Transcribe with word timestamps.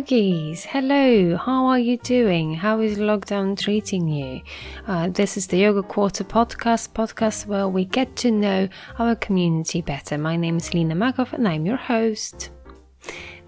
yogis, 0.00 0.64
hello, 0.64 1.36
how 1.36 1.66
are 1.66 1.78
you 1.78 1.98
doing? 1.98 2.54
How 2.54 2.80
is 2.80 2.96
lockdown 2.96 3.58
treating 3.58 4.08
you? 4.08 4.40
Uh, 4.86 5.08
this 5.08 5.36
is 5.36 5.48
the 5.48 5.58
Yoga 5.58 5.82
Quarter 5.82 6.24
podcast, 6.24 6.94
podcast 6.94 7.44
where 7.44 7.68
we 7.68 7.84
get 7.84 8.16
to 8.16 8.30
know 8.30 8.68
our 8.98 9.14
community 9.14 9.82
better. 9.82 10.16
My 10.16 10.36
name 10.36 10.56
is 10.56 10.72
Lena 10.72 10.94
Makov 10.94 11.34
and 11.34 11.46
I'm 11.46 11.66
your 11.66 11.76
host. 11.76 12.48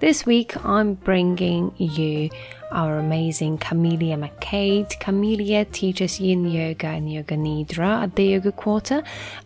This 0.01 0.27
week 0.27 0.63
I'm 0.63 0.93
bringing 0.93 1.73
you 1.79 2.29
our 2.73 2.99
amazing 2.99 3.59
Kamellia 3.59 4.17
McKayed. 4.19 4.99
Kamellia 4.99 5.71
teaches 5.71 6.19
Yin 6.19 6.47
Yoga 6.47 6.89
and 6.89 7.13
Yoga 7.13 7.37
Nidra 7.37 8.03
at 8.03 8.17
the 8.17 8.25
Yoga 8.25 8.51
Quarter, 8.51 9.03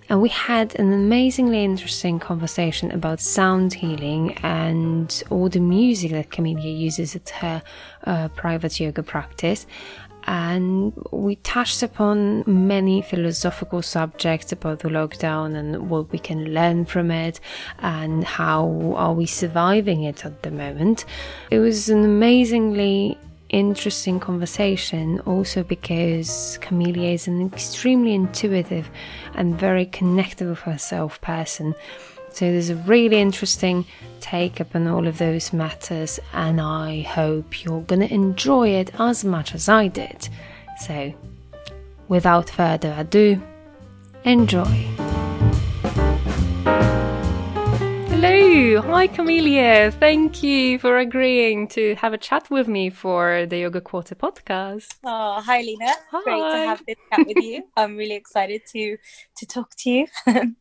and 0.08 0.22
we 0.22 0.28
had 0.28 0.78
an 0.78 0.92
amazingly 0.92 1.64
interesting 1.64 2.18
conversation 2.18 2.90
about 2.92 3.20
sound 3.20 3.74
healing 3.74 4.32
and 4.42 5.22
all 5.30 5.48
the 5.48 5.60
music 5.60 6.12
that 6.12 6.30
Kamellia 6.30 6.78
uses 6.78 7.16
at 7.16 7.28
her 7.30 7.62
uh, 8.04 8.28
private 8.28 8.78
yoga 8.78 9.02
practice 9.02 9.66
and 10.26 10.92
we 11.12 11.36
touched 11.36 11.82
upon 11.82 12.42
many 12.46 13.00
philosophical 13.00 13.80
subjects 13.82 14.52
about 14.52 14.80
the 14.80 14.88
lockdown 14.88 15.54
and 15.54 15.88
what 15.88 16.10
we 16.10 16.18
can 16.18 16.52
learn 16.52 16.84
from 16.84 17.10
it 17.10 17.40
and 17.78 18.24
how 18.24 18.94
are 18.96 19.12
we 19.12 19.26
surviving 19.26 20.02
it 20.02 20.24
at 20.24 20.42
the 20.42 20.50
moment. 20.50 21.04
It 21.50 21.60
was 21.60 21.88
an 21.88 22.04
amazingly 22.04 23.16
interesting 23.48 24.18
conversation 24.18 25.20
also 25.20 25.62
because 25.62 26.58
Kamellia 26.60 27.14
is 27.14 27.28
an 27.28 27.46
extremely 27.46 28.12
intuitive 28.12 28.90
and 29.34 29.56
very 29.56 29.86
connected 29.86 30.48
with 30.48 30.58
herself 30.60 31.20
person 31.20 31.74
so 32.36 32.52
there's 32.52 32.68
a 32.68 32.76
really 32.76 33.18
interesting 33.18 33.86
take 34.20 34.60
up 34.60 34.76
on 34.76 34.86
all 34.86 35.06
of 35.06 35.16
those 35.16 35.54
matters, 35.54 36.20
and 36.34 36.60
I 36.60 37.00
hope 37.00 37.64
you're 37.64 37.80
going 37.80 38.06
to 38.06 38.12
enjoy 38.12 38.68
it 38.68 38.90
as 38.98 39.24
much 39.24 39.54
as 39.54 39.70
I 39.70 39.88
did. 39.88 40.28
So, 40.80 41.14
without 42.08 42.50
further 42.50 42.94
ado, 42.98 43.40
enjoy. 44.24 44.86
Hello, 48.10 48.82
hi 48.82 49.08
Kamellia. 49.08 49.90
Thank 49.94 50.42
you 50.42 50.78
for 50.78 50.98
agreeing 50.98 51.68
to 51.68 51.94
have 51.94 52.12
a 52.12 52.18
chat 52.18 52.50
with 52.50 52.68
me 52.68 52.90
for 52.90 53.46
the 53.46 53.60
Yoga 53.60 53.80
Quarter 53.80 54.14
podcast. 54.14 54.88
Oh, 55.04 55.40
hi 55.40 55.62
Lena. 55.62 55.94
Hi. 56.10 56.22
Great 56.22 56.52
to 56.52 56.68
have 56.68 56.82
this 56.86 56.96
chat 57.10 57.26
with 57.26 57.38
you. 57.42 57.62
I'm 57.78 57.96
really 57.96 58.14
excited 58.14 58.60
to 58.72 58.98
to 59.38 59.46
talk 59.46 59.70
to 59.78 59.90
you. 59.90 60.06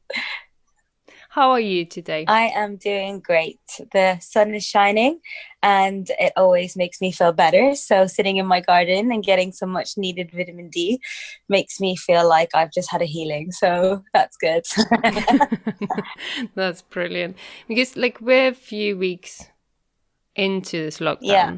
How 1.36 1.52
are 1.52 1.60
you 1.60 1.84
today? 1.84 2.24
I 2.30 2.44
am 2.56 2.78
doing 2.78 3.20
great. 3.20 3.60
The 3.92 4.18
sun 4.22 4.56
is 4.56 4.64
shining 4.64 5.20
and 5.62 6.10
it 6.18 6.32
always 6.38 6.78
makes 6.78 7.02
me 7.02 7.12
feel 7.12 7.34
better. 7.34 7.76
So, 7.76 8.08
sitting 8.08 8.38
in 8.38 8.46
my 8.46 8.62
garden 8.62 9.12
and 9.12 9.22
getting 9.22 9.52
some 9.52 9.70
much 9.70 9.98
needed 9.98 10.32
vitamin 10.32 10.70
D 10.70 11.02
makes 11.50 11.82
me 11.82 11.98
feel 11.98 12.26
like 12.26 12.52
I've 12.56 12.72
just 12.72 12.90
had 12.90 13.02
a 13.02 13.06
healing. 13.06 13.52
So, 13.52 14.02
that's 14.14 14.38
good. 14.38 14.64
that's 16.56 16.84
brilliant. 16.84 17.36
Because, 17.68 17.98
like, 17.98 18.22
we're 18.22 18.48
a 18.48 18.54
few 18.54 18.98
weeks 18.98 19.44
into 20.38 20.86
this 20.86 21.00
lockdown. 21.00 21.20
Yeah. 21.22 21.58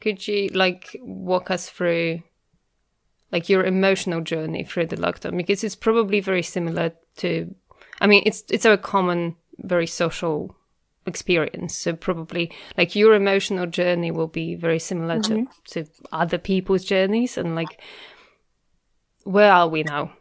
Could 0.00 0.28
you, 0.28 0.50
like, 0.54 0.96
walk 1.02 1.50
us 1.50 1.68
through? 1.68 2.22
Like 3.32 3.48
your 3.48 3.64
emotional 3.64 4.20
journey 4.22 4.64
through 4.64 4.86
the 4.86 4.96
lockdown, 4.96 5.36
because 5.36 5.62
it's 5.62 5.76
probably 5.76 6.18
very 6.18 6.42
similar 6.42 6.92
to 7.18 7.54
I 8.00 8.06
mean, 8.06 8.22
it's 8.26 8.44
it's 8.50 8.64
a 8.64 8.76
common, 8.76 9.36
very 9.58 9.86
social 9.86 10.56
experience. 11.06 11.76
So 11.76 11.94
probably 11.94 12.50
like 12.76 12.94
your 12.94 13.14
emotional 13.14 13.66
journey 13.66 14.10
will 14.10 14.28
be 14.28 14.54
very 14.54 14.78
similar 14.78 15.18
mm-hmm. 15.18 15.44
to 15.72 15.84
to 15.84 15.90
other 16.12 16.38
people's 16.38 16.84
journeys, 16.84 17.36
and 17.36 17.54
like 17.54 17.80
where 19.24 19.52
are 19.52 19.68
we 19.68 19.82
now? 19.82 20.12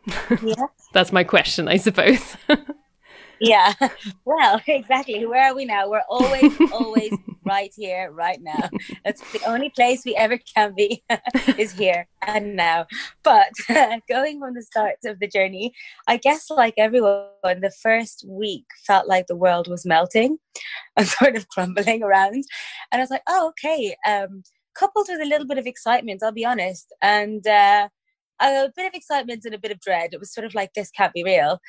Yeah, 0.41 0.67
that's 0.93 1.11
my 1.11 1.23
question, 1.23 1.67
I 1.67 1.77
suppose. 1.77 2.35
yeah 3.39 3.73
well 4.25 4.61
exactly 4.67 5.25
where 5.25 5.49
are 5.49 5.55
we 5.55 5.65
now 5.65 5.89
we're 5.89 6.03
always 6.09 6.53
always 6.71 7.13
right 7.49 7.73
here 7.75 8.11
right 8.11 8.41
now 8.41 8.69
that's 9.03 9.21
the 9.31 9.41
only 9.45 9.69
place 9.71 10.03
we 10.05 10.15
ever 10.15 10.37
can 10.55 10.73
be 10.75 11.03
is 11.57 11.71
here 11.71 12.07
and 12.27 12.55
now 12.55 12.85
but 13.23 13.51
going 14.09 14.39
from 14.39 14.53
the 14.53 14.61
start 14.61 14.95
of 15.05 15.19
the 15.19 15.27
journey 15.27 15.73
i 16.07 16.15
guess 16.17 16.49
like 16.49 16.75
everyone 16.77 17.27
the 17.43 17.73
first 17.81 18.25
week 18.27 18.65
felt 18.85 19.07
like 19.07 19.25
the 19.27 19.35
world 19.35 19.67
was 19.67 19.85
melting 19.85 20.37
and 20.97 21.07
sort 21.07 21.35
of 21.35 21.47
crumbling 21.49 22.03
around 22.03 22.43
and 22.91 22.99
i 22.99 22.99
was 22.99 23.09
like 23.09 23.23
oh 23.27 23.49
okay 23.49 23.95
um 24.07 24.43
coupled 24.75 25.07
with 25.09 25.21
a 25.21 25.25
little 25.25 25.47
bit 25.47 25.57
of 25.57 25.65
excitement 25.65 26.21
i'll 26.23 26.31
be 26.31 26.45
honest 26.45 26.93
and 27.01 27.47
uh 27.47 27.87
a 28.41 28.69
bit 28.75 28.87
of 28.87 28.93
excitement 28.93 29.45
and 29.45 29.53
a 29.53 29.59
bit 29.59 29.71
of 29.71 29.79
dread. 29.79 30.11
It 30.13 30.19
was 30.19 30.33
sort 30.33 30.45
of 30.45 30.53
like 30.53 30.73
this 30.73 30.91
can't 30.91 31.13
be 31.13 31.23
real. 31.23 31.59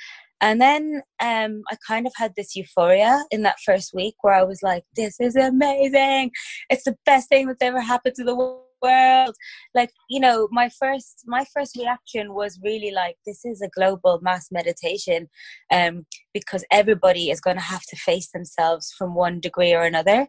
And 0.41 0.61
then 0.61 1.03
um, 1.21 1.63
I 1.71 1.77
kind 1.87 2.07
of 2.07 2.13
had 2.17 2.33
this 2.37 2.57
euphoria 2.57 3.23
in 3.31 3.43
that 3.43 3.61
first 3.65 3.93
week 3.95 4.15
where 4.23 4.35
I 4.35 4.43
was 4.43 4.63
like, 4.63 4.85
this 4.97 5.21
is 5.21 5.37
amazing. 5.37 6.31
It's 6.71 6.85
the 6.85 6.97
best 7.05 7.29
thing 7.29 7.47
that's 7.47 7.63
ever 7.63 7.81
happened 7.81 8.15
to 8.17 8.25
the 8.25 8.35
world. 8.35 9.35
Like, 9.75 9.91
you 10.09 10.21
know, 10.21 10.49
my 10.51 10.71
first 10.79 11.25
my 11.27 11.45
first 11.55 11.77
reaction 11.77 12.35
was 12.35 12.59
really 12.65 12.91
like, 12.91 13.17
this 13.27 13.45
is 13.45 13.61
a 13.61 13.69
global 13.69 14.21
mass 14.23 14.49
meditation 14.51 15.29
um, 15.71 16.07
because 16.33 16.65
everybody 16.71 17.31
is 17.31 17.41
going 17.41 17.57
to 17.57 17.63
have 17.63 17.83
to 17.91 17.97
face 17.97 18.31
themselves 18.33 18.95
from 18.97 19.15
one 19.15 19.41
degree 19.41 19.75
or 19.75 19.83
another. 19.83 20.29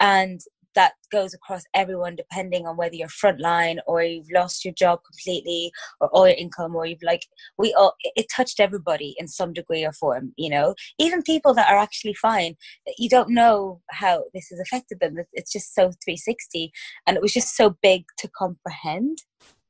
And 0.00 0.40
that 0.78 0.92
goes 1.10 1.34
across 1.34 1.64
everyone 1.74 2.14
depending 2.14 2.64
on 2.64 2.76
whether 2.76 2.94
you're 2.94 3.08
frontline 3.08 3.78
or 3.88 4.00
you've 4.00 4.30
lost 4.32 4.64
your 4.64 4.72
job 4.74 5.00
completely 5.04 5.72
or 6.00 6.08
all 6.10 6.28
your 6.28 6.36
income 6.36 6.76
or 6.76 6.86
you've 6.86 7.02
like 7.02 7.22
we 7.58 7.74
all 7.74 7.94
it 8.02 8.26
touched 8.34 8.60
everybody 8.60 9.16
in 9.18 9.26
some 9.26 9.52
degree 9.52 9.84
or 9.84 9.92
form 9.92 10.32
you 10.36 10.48
know? 10.48 10.76
Even 11.00 11.22
people 11.22 11.52
that 11.54 11.68
are 11.68 11.78
actually 11.78 12.14
fine 12.14 12.54
you 12.96 13.08
don't 13.08 13.28
know 13.30 13.80
how 13.90 14.22
this 14.32 14.46
has 14.50 14.60
affected 14.60 15.00
them. 15.00 15.16
It's 15.32 15.52
just 15.52 15.74
so 15.74 15.90
360 16.04 16.70
and 17.08 17.16
it 17.16 17.22
was 17.22 17.32
just 17.32 17.56
so 17.56 17.76
big 17.82 18.04
to 18.18 18.28
comprehend 18.28 19.18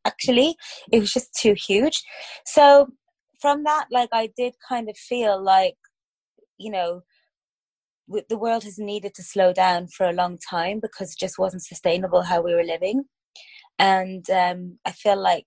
actually. 0.04 0.56
It 0.92 1.00
was 1.00 1.10
just 1.10 1.32
too 1.34 1.54
huge. 1.56 2.02
So 2.44 2.88
from 3.40 3.62
that 3.62 3.86
like 3.92 4.08
i 4.12 4.28
did 4.36 4.52
kind 4.68 4.88
of 4.90 4.96
feel 4.96 5.40
like 5.40 5.76
you 6.58 6.72
know 6.72 7.02
the 8.28 8.38
world 8.38 8.64
has 8.64 8.78
needed 8.78 9.14
to 9.14 9.22
slow 9.22 9.52
down 9.52 9.88
for 9.88 10.06
a 10.08 10.12
long 10.12 10.38
time 10.38 10.80
because 10.80 11.12
it 11.12 11.18
just 11.18 11.38
wasn't 11.38 11.64
sustainable 11.64 12.22
how 12.22 12.40
we 12.40 12.54
were 12.54 12.64
living. 12.64 13.04
And 13.78 14.28
um, 14.30 14.78
i 14.84 14.90
feel 14.90 15.20
like 15.20 15.46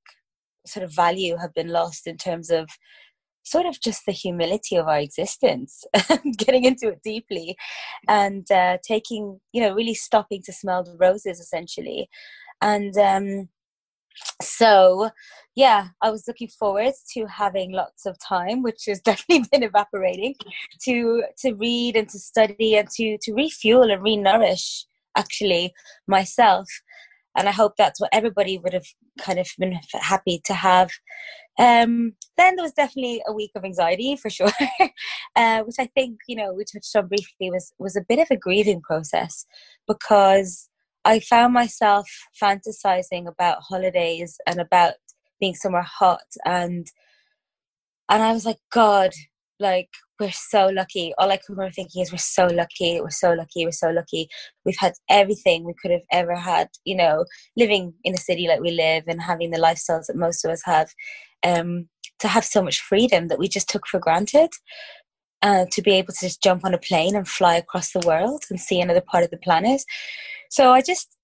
sort 0.66 0.84
of 0.84 0.94
value 0.94 1.38
have 1.38 1.54
been 1.54 1.70
lost 1.70 2.08
in 2.08 2.18
terms 2.18 2.50
of 2.50 2.70
sort 3.44 3.66
of 3.66 3.80
just 3.82 4.04
the 4.06 4.12
humility 4.12 4.76
of 4.76 4.88
our 4.88 5.00
existence 5.00 5.84
getting 6.38 6.66
into 6.66 6.90
it 6.90 7.02
deeply 7.04 7.56
and 8.08 8.52
uh, 8.52 8.78
taking 8.84 9.40
you 9.52 9.62
know 9.62 9.74
really 9.74 9.96
stopping 9.96 10.42
to 10.44 10.54
smell 10.54 10.84
the 10.84 10.96
roses 10.98 11.40
essentially. 11.40 12.10
And 12.62 12.96
um, 12.98 13.50
so 14.42 15.10
yeah 15.56 15.88
i 16.02 16.10
was 16.10 16.24
looking 16.28 16.48
forward 16.48 16.94
to 17.12 17.26
having 17.26 17.72
lots 17.72 18.06
of 18.06 18.18
time 18.20 18.62
which 18.62 18.86
has 18.88 19.00
definitely 19.06 19.46
been 19.52 19.64
evaporating 19.64 20.36
to 20.82 21.24
to 21.38 21.54
read 21.54 21.96
and 21.96 22.10
to 22.10 22.20
study 22.20 22.76
and 22.76 22.90
to 22.90 23.18
to 23.22 23.34
refuel 23.34 23.90
and 23.90 24.04
re-nourish 24.04 24.86
actually 25.18 25.74
myself. 26.08 26.68
And 27.38 27.48
i 27.48 27.52
hope 27.52 27.74
that's 27.78 28.00
what 28.00 28.10
everybody 28.14 28.58
would 28.58 28.74
have 28.74 28.86
kind 29.20 29.40
of 29.40 29.48
been 29.58 29.80
happy 29.94 30.42
to 30.46 30.54
have. 30.54 30.90
Um, 31.60 32.14
then 32.38 32.56
there 32.56 32.64
was 32.64 32.74
definitely 32.74 33.22
a 33.28 33.34
week 33.34 33.52
of 33.56 33.64
anxiety 33.64 34.16
for 34.16 34.30
sure 34.38 34.52
uh, 35.36 35.62
which 35.64 35.76
i 35.80 35.86
think 35.86 36.18
you 36.28 36.36
know 36.36 36.54
we 36.54 36.64
touched 36.64 36.96
on 36.96 37.08
briefly 37.08 37.52
was 37.52 37.74
was 37.78 37.96
a 37.98 38.06
bit 38.08 38.20
of 38.20 38.28
a 38.32 38.38
grieving 38.38 38.82
process 38.82 39.46
because 39.86 40.70
I 41.06 41.20
found 41.20 41.54
myself 41.54 42.10
fantasizing 42.42 43.28
about 43.28 43.60
holidays 43.62 44.38
and 44.46 44.60
about 44.60 44.94
being 45.40 45.56
somewhere 45.56 45.88
hot 45.88 46.22
and 46.46 46.88
and 48.10 48.22
I 48.22 48.34
was 48.34 48.46
like, 48.46 48.58
God, 48.74 49.12
like 49.58 49.88
we're 50.20 50.32
so 50.34 50.68
lucky. 50.68 51.14
All 51.18 51.32
I 51.32 51.38
can 51.38 51.56
remember 51.56 51.72
thinking 51.72 52.02
is 52.02 52.12
we're 52.12 52.18
so 52.18 52.46
lucky, 52.48 53.00
we're 53.00 53.10
so 53.10 53.32
lucky, 53.32 53.64
we're 53.66 53.72
so 53.72 53.90
lucky. 53.90 54.28
We've 54.66 54.78
had 54.78 54.94
everything 55.10 55.64
we 55.64 55.74
could 55.82 55.92
have 55.92 56.04
ever 56.12 56.36
had, 56.36 56.68
you 56.84 56.96
know, 56.96 57.24
living 57.56 57.94
in 58.04 58.14
a 58.14 58.18
city 58.18 58.48
like 58.48 58.60
we 58.60 58.72
live 58.72 59.06
and 59.08 59.22
having 59.22 59.52
the 59.52 59.60
lifestyles 59.60 60.08
that 60.08 60.18
most 60.18 60.44
of 60.44 60.52
us 60.52 60.62
have. 60.66 60.92
Um, 61.44 61.88
to 62.20 62.28
have 62.28 62.46
so 62.46 62.62
much 62.62 62.80
freedom 62.80 63.28
that 63.28 63.40
we 63.40 63.48
just 63.48 63.68
took 63.68 63.88
for 63.88 64.00
granted. 64.00 64.50
Uh, 65.42 65.66
to 65.72 65.82
be 65.82 65.94
able 65.94 66.14
to 66.14 66.20
just 66.28 66.44
jump 66.44 66.64
on 66.64 66.74
a 66.76 66.78
plane 66.78 67.16
and 67.16 67.28
fly 67.28 67.56
across 67.56 67.94
the 67.94 68.04
world 68.06 68.44
and 68.52 68.60
see 68.60 68.80
another 68.80 69.02
part 69.02 69.24
of 69.24 69.32
the 69.32 69.38
planet. 69.38 69.82
So 70.52 70.74
I 70.74 70.82
just 70.82 71.18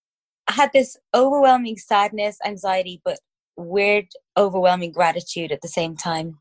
had 0.50 0.72
this 0.74 0.96
overwhelming 1.14 1.78
sadness, 1.78 2.38
anxiety, 2.46 3.02
but 3.04 3.20
weird, 3.58 4.06
overwhelming 4.38 4.94
gratitude 4.94 5.52
at 5.52 5.62
the 5.62 5.68
same 5.68 5.98
time. 5.98 6.40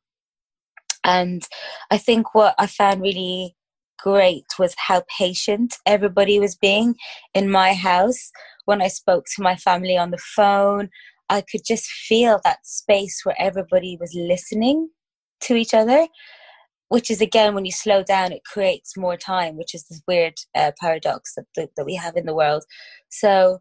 And 1.02 1.42
I 1.90 1.98
think 1.98 2.32
what 2.32 2.54
I 2.58 2.68
found 2.68 3.02
really 3.02 3.56
great 3.98 4.44
was 4.56 4.74
how 4.78 5.02
patient 5.18 5.74
everybody 5.84 6.38
was 6.38 6.54
being 6.54 6.94
in 7.34 7.50
my 7.50 7.74
house 7.74 8.30
when 8.66 8.80
I 8.80 8.88
spoke 8.88 9.24
to 9.34 9.42
my 9.42 9.56
family 9.56 9.96
on 9.96 10.12
the 10.12 10.22
phone. 10.36 10.88
I 11.28 11.40
could 11.40 11.62
just 11.66 11.86
feel 11.86 12.40
that 12.44 12.64
space 12.64 13.22
where 13.24 13.36
everybody 13.36 13.96
was 14.00 14.14
listening 14.14 14.90
to 15.40 15.56
each 15.56 15.74
other, 15.74 16.06
which 16.88 17.10
is 17.10 17.20
again, 17.20 17.54
when 17.54 17.64
you 17.64 17.72
slow 17.72 18.02
down, 18.02 18.32
it 18.32 18.44
creates 18.44 18.96
more 18.96 19.16
time, 19.16 19.56
which 19.56 19.74
is 19.74 19.84
this 19.84 20.02
weird 20.06 20.34
uh, 20.54 20.72
paradox 20.80 21.34
that, 21.34 21.46
that, 21.56 21.70
that 21.76 21.84
we 21.84 21.94
have 21.94 22.16
in 22.16 22.26
the 22.26 22.34
world. 22.34 22.64
So 23.08 23.60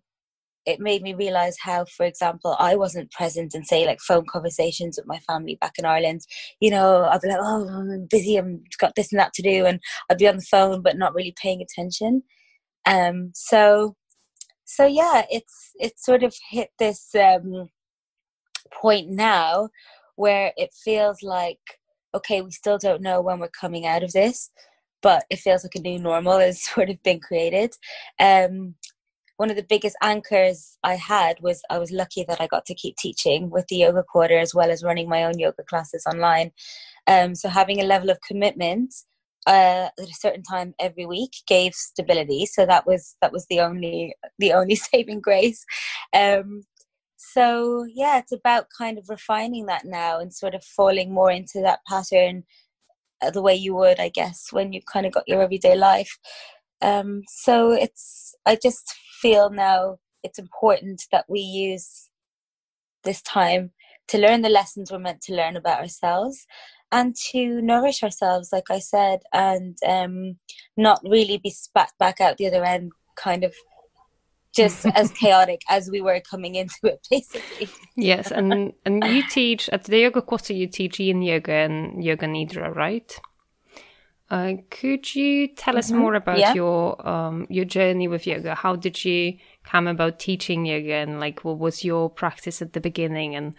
it 0.66 0.80
made 0.80 1.02
me 1.04 1.14
realize 1.14 1.56
how, 1.62 1.86
for 1.86 2.06
example, 2.06 2.56
I 2.60 2.76
wasn't 2.76 3.12
present 3.12 3.54
in, 3.54 3.64
say, 3.64 3.86
like 3.86 4.00
phone 4.00 4.26
conversations 4.28 4.98
with 4.98 5.08
my 5.08 5.20
family 5.20 5.58
back 5.62 5.74
in 5.78 5.86
Ireland. 5.86 6.22
You 6.60 6.72
know, 6.72 7.04
I'd 7.06 7.22
be 7.22 7.30
like, 7.30 7.38
oh, 7.40 7.68
I'm 7.68 8.08
busy, 8.10 8.38
I've 8.38 8.60
got 8.80 8.96
this 8.96 9.12
and 9.12 9.20
that 9.20 9.34
to 9.34 9.44
do. 9.44 9.66
And 9.66 9.80
I'd 10.10 10.18
be 10.18 10.28
on 10.28 10.38
the 10.38 10.42
phone, 10.50 10.82
but 10.82 10.98
not 10.98 11.14
really 11.14 11.36
paying 11.42 11.62
attention. 11.62 12.24
Um, 12.86 13.32
so, 13.34 13.96
so 14.66 14.86
yeah, 14.86 15.24
it's, 15.32 15.72
it's 15.76 16.06
sort 16.06 16.24
of 16.24 16.36
hit 16.50 16.70
this 16.80 17.10
um, 17.16 17.70
point 18.74 19.10
now 19.10 19.70
where 20.16 20.52
it 20.58 20.72
feels 20.84 21.22
like, 21.22 21.60
okay, 22.16 22.42
we 22.42 22.52
still 22.52 22.78
don't 22.78 23.02
know 23.02 23.22
when 23.22 23.40
we're 23.40 23.50
coming 23.50 23.86
out 23.86 24.04
of 24.04 24.14
this, 24.14 24.50
but 25.02 25.26
it 25.30 25.40
feels 25.40 25.64
like 25.64 25.76
a 25.76 25.80
new 25.80 26.00
normal 26.00 26.40
has 26.40 26.64
sort 26.74 26.90
of 26.90 27.02
been 27.04 27.20
created. 27.20 27.74
Um, 28.20 28.76
one 29.38 29.50
of 29.50 29.58
the 29.58 29.64
biggest 29.64 29.98
anchors 30.02 30.78
I 30.84 30.96
had 30.96 31.38
was 31.42 31.62
I 31.70 31.78
was 31.78 31.92
lucky 31.92 32.24
that 32.28 32.40
I 32.40 32.48
got 32.48 32.66
to 32.68 32.74
keep 32.74 32.96
teaching 32.96 33.50
with 33.50 33.68
the 33.68 33.78
yoga 33.78 34.02
quarter 34.04 34.38
as 34.38 34.56
well 34.56 34.72
as 34.72 34.84
running 34.84 35.10
my 35.10 35.26
own 35.26 35.38
yoga 35.38 35.64
classes 35.64 36.06
online. 36.10 36.52
Um, 37.08 37.36
so 37.36 37.50
having 37.50 37.82
a 37.82 37.86
level 37.86 38.10
of 38.10 38.22
commitment 38.22 38.94
uh, 39.46 39.90
at 40.00 40.10
a 40.10 40.14
certain 40.14 40.44
time 40.44 40.74
every 40.80 41.06
week 41.06 41.32
gave 41.48 41.74
stability. 41.74 42.46
So 42.46 42.66
that 42.66 42.88
was 42.88 43.16
that 43.22 43.32
was 43.32 43.46
the 43.48 43.60
only 43.60 44.16
the 44.40 44.54
only 44.54 44.76
saving 44.92 45.22
grace. 45.22 45.66
Um, 46.14 46.64
so 47.34 47.86
yeah, 47.94 48.18
it's 48.18 48.32
about 48.32 48.68
kind 48.78 48.98
of 48.98 49.10
refining 49.10 49.66
that 49.68 49.86
now 49.86 50.20
and 50.20 50.34
sort 50.34 50.56
of 50.56 50.64
falling 50.64 51.14
more 51.14 51.32
into 51.32 51.62
that 51.62 51.80
pattern 51.88 52.44
uh, 53.22 53.32
the 53.32 53.42
way 53.42 53.56
you 53.56 53.76
would, 53.76 54.00
I 54.00 54.10
guess, 54.10 54.48
when 54.52 54.74
you 54.74 54.82
kind 54.92 55.06
of 55.06 55.14
got 55.14 55.28
your 55.28 55.42
everyday 55.42 55.76
life. 55.76 56.18
Um, 56.82 57.24
so 57.28 57.72
it's 57.72 58.36
I 58.46 58.58
just 58.62 58.94
feel 59.22 59.50
now 59.50 59.98
it's 60.24 60.40
important 60.40 61.04
that 61.12 61.26
we 61.30 61.40
use 61.40 62.10
this 63.04 63.22
time 63.22 63.72
to 64.08 64.18
learn 64.18 64.42
the 64.42 64.50
lessons 64.50 64.92
we're 64.92 65.00
meant 65.00 65.22
to 65.22 65.36
learn 65.36 65.56
about 65.56 65.80
ourselves 65.80 66.46
and 66.92 67.16
to 67.32 67.62
nourish 67.62 68.04
ourselves, 68.04 68.50
like 68.52 68.70
I 68.70 68.80
said, 68.80 69.20
and 69.34 69.78
um, 69.86 70.38
not 70.78 71.02
really 71.04 71.38
be 71.38 71.50
spat 71.50 71.92
back 72.00 72.22
out 72.22 72.38
the 72.38 72.48
other 72.48 72.64
end, 72.64 72.92
kind 73.18 73.44
of 73.44 73.54
just 74.56 74.86
as 74.96 75.12
chaotic 75.12 75.62
as 75.70 75.90
we 75.90 76.02
were 76.02 76.20
coming 76.20 76.56
into 76.56 76.76
it, 76.84 77.06
basically. 77.10 77.70
Yes, 77.96 78.32
and 78.32 78.74
and 78.86 79.04
you 79.04 79.24
teach 79.30 79.70
at 79.70 79.84
the 79.84 80.00
yoga 80.00 80.22
quarter, 80.22 80.54
you 80.54 80.68
teach 80.68 81.00
Yin 81.00 81.22
yoga 81.22 81.54
and 81.54 82.04
yoga 82.04 82.26
nidra, 82.26 82.74
right? 82.76 83.20
Uh, 84.28 84.54
could 84.72 85.14
you 85.14 85.48
tell 85.48 85.78
us 85.78 85.92
mm-hmm. 85.92 86.00
more 86.00 86.16
about 86.16 86.40
yeah. 86.40 86.54
your 86.54 87.08
um, 87.08 87.46
your 87.50 87.66
journey 87.66 88.08
with 88.08 88.26
yoga? 88.26 88.56
How 88.56 88.76
did 88.76 89.06
you 89.06 89.38
come 89.64 89.88
about 89.88 90.20
teaching 90.20 90.66
yoga, 90.66 90.96
and 90.96 91.20
like 91.20 91.44
what 91.44 91.60
was 91.60 91.84
your 91.84 92.10
practice 92.10 92.62
at 92.62 92.74
the 92.74 92.82
beginning, 92.82 93.36
and 93.36 93.54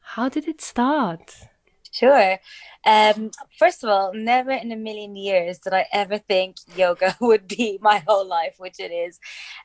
how 0.00 0.28
did 0.28 0.48
it 0.48 0.60
start? 0.60 1.36
Sure. 2.00 2.38
Um, 2.86 3.30
first 3.58 3.84
of 3.84 3.90
all, 3.90 4.14
never 4.14 4.52
in 4.52 4.72
a 4.72 4.76
million 4.76 5.16
years 5.16 5.58
did 5.58 5.74
I 5.74 5.84
ever 5.92 6.16
think 6.16 6.56
yoga 6.74 7.14
would 7.20 7.46
be 7.46 7.78
my 7.82 8.02
whole 8.08 8.26
life, 8.26 8.54
which 8.56 8.80
it 8.80 8.90
is. 8.90 9.18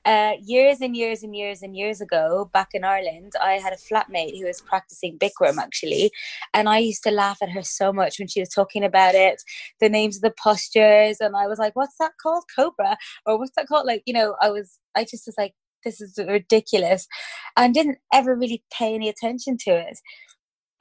Uh, 0.03 0.33
years 0.43 0.81
and 0.81 0.97
years 0.97 1.23
and 1.23 1.33
years 1.33 1.61
and 1.61 1.77
years 1.77 2.01
ago, 2.01 2.49
back 2.51 2.69
in 2.73 2.83
Ireland, 2.83 3.31
I 3.41 3.53
had 3.53 3.71
a 3.71 3.77
flatmate 3.77 4.37
who 4.37 4.47
was 4.47 4.59
practicing 4.59 5.17
Bikram 5.17 5.59
actually, 5.59 6.11
and 6.53 6.67
I 6.67 6.79
used 6.79 7.03
to 7.03 7.11
laugh 7.11 7.37
at 7.41 7.51
her 7.51 7.63
so 7.63 7.93
much 7.93 8.19
when 8.19 8.27
she 8.27 8.41
was 8.41 8.49
talking 8.49 8.83
about 8.83 9.15
it, 9.15 9.41
the 9.79 9.87
names 9.87 10.17
of 10.17 10.21
the 10.23 10.33
postures, 10.43 11.21
and 11.21 11.37
I 11.37 11.47
was 11.47 11.57
like, 11.57 11.73
"What's 11.77 11.97
that 11.99 12.11
called? 12.21 12.43
Cobra?" 12.53 12.97
or 13.25 13.39
"What's 13.39 13.55
that 13.55 13.67
called?" 13.67 13.85
Like, 13.87 14.03
you 14.05 14.13
know, 14.13 14.35
I 14.41 14.49
was, 14.51 14.77
I 14.93 15.05
just 15.05 15.25
was 15.25 15.35
like, 15.37 15.53
"This 15.85 16.01
is 16.01 16.17
ridiculous," 16.17 17.07
and 17.55 17.73
didn't 17.73 17.99
ever 18.13 18.35
really 18.35 18.63
pay 18.77 18.93
any 18.93 19.07
attention 19.07 19.57
to 19.59 19.71
it. 19.71 19.97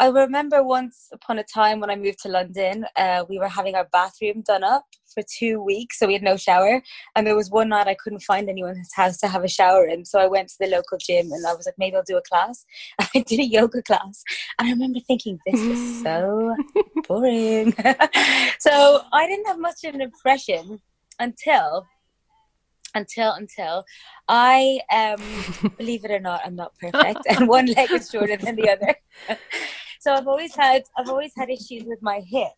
I 0.00 0.08
remember 0.08 0.62
once 0.64 1.08
upon 1.12 1.38
a 1.38 1.44
time 1.44 1.78
when 1.78 1.88
I 1.88 1.94
moved 1.94 2.18
to 2.22 2.28
London, 2.28 2.84
uh, 2.96 3.24
we 3.28 3.38
were 3.38 3.48
having 3.48 3.76
our 3.76 3.88
bathroom 3.92 4.42
done 4.44 4.64
up 4.64 4.84
for 5.12 5.22
two 5.22 5.62
weeks, 5.62 6.00
so 6.00 6.08
we 6.08 6.14
had 6.14 6.22
no 6.22 6.36
shower. 6.36 6.82
And 7.14 7.24
there 7.24 7.36
was 7.36 7.48
one 7.48 7.68
night 7.68 7.86
I 7.86 7.94
couldn't 7.94 8.22
find 8.22 8.48
anyone's 8.48 8.92
house 8.92 9.18
to 9.18 9.28
have 9.28 9.44
a 9.44 9.48
shower 9.48 9.86
in, 9.86 10.04
so 10.04 10.18
I 10.18 10.26
went 10.26 10.48
to 10.48 10.56
the 10.58 10.66
local 10.66 10.98
gym 10.98 11.30
and 11.30 11.46
I 11.46 11.54
was 11.54 11.66
like, 11.66 11.76
maybe 11.78 11.94
I'll 11.94 12.02
do 12.02 12.16
a 12.16 12.22
class. 12.22 12.64
And 12.98 13.08
I 13.14 13.20
did 13.20 13.38
a 13.38 13.46
yoga 13.46 13.82
class, 13.82 14.24
and 14.58 14.66
I 14.66 14.72
remember 14.72 14.98
thinking, 15.06 15.38
this 15.46 15.60
is 15.60 16.02
so 16.02 16.56
boring. 17.08 17.72
so 18.58 19.02
I 19.12 19.28
didn't 19.28 19.46
have 19.46 19.60
much 19.60 19.84
of 19.84 19.94
an 19.94 20.00
impression 20.00 20.80
until 21.20 21.86
until 22.96 23.32
until 23.32 23.84
I 24.28 24.80
um 24.92 25.70
believe 25.76 26.04
it 26.04 26.10
or 26.10 26.20
not, 26.20 26.40
I'm 26.44 26.56
not 26.56 26.72
perfect, 26.80 27.20
and 27.28 27.48
one 27.48 27.66
leg 27.66 27.92
is 27.92 28.10
shorter 28.10 28.36
than 28.36 28.56
the 28.56 28.70
other. 28.70 29.38
So 30.04 30.12
I've 30.12 30.28
always 30.28 30.54
had 30.54 30.82
I've 30.98 31.08
always 31.08 31.32
had 31.34 31.48
issues 31.48 31.84
with 31.86 32.02
my 32.02 32.20
hip. 32.20 32.52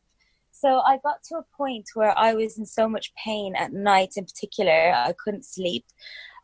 So 0.51 0.81
I 0.81 0.99
got 1.05 1.23
to 1.29 1.37
a 1.37 1.57
point 1.57 1.85
where 1.95 2.17
I 2.19 2.35
was 2.35 2.59
in 2.59 2.67
so 2.67 2.89
much 2.89 3.13
pain 3.25 3.55
at 3.55 3.73
night, 3.73 4.15
in 4.17 4.25
particular, 4.25 4.93
I 4.93 5.15
couldn't 5.23 5.45
sleep. 5.45 5.85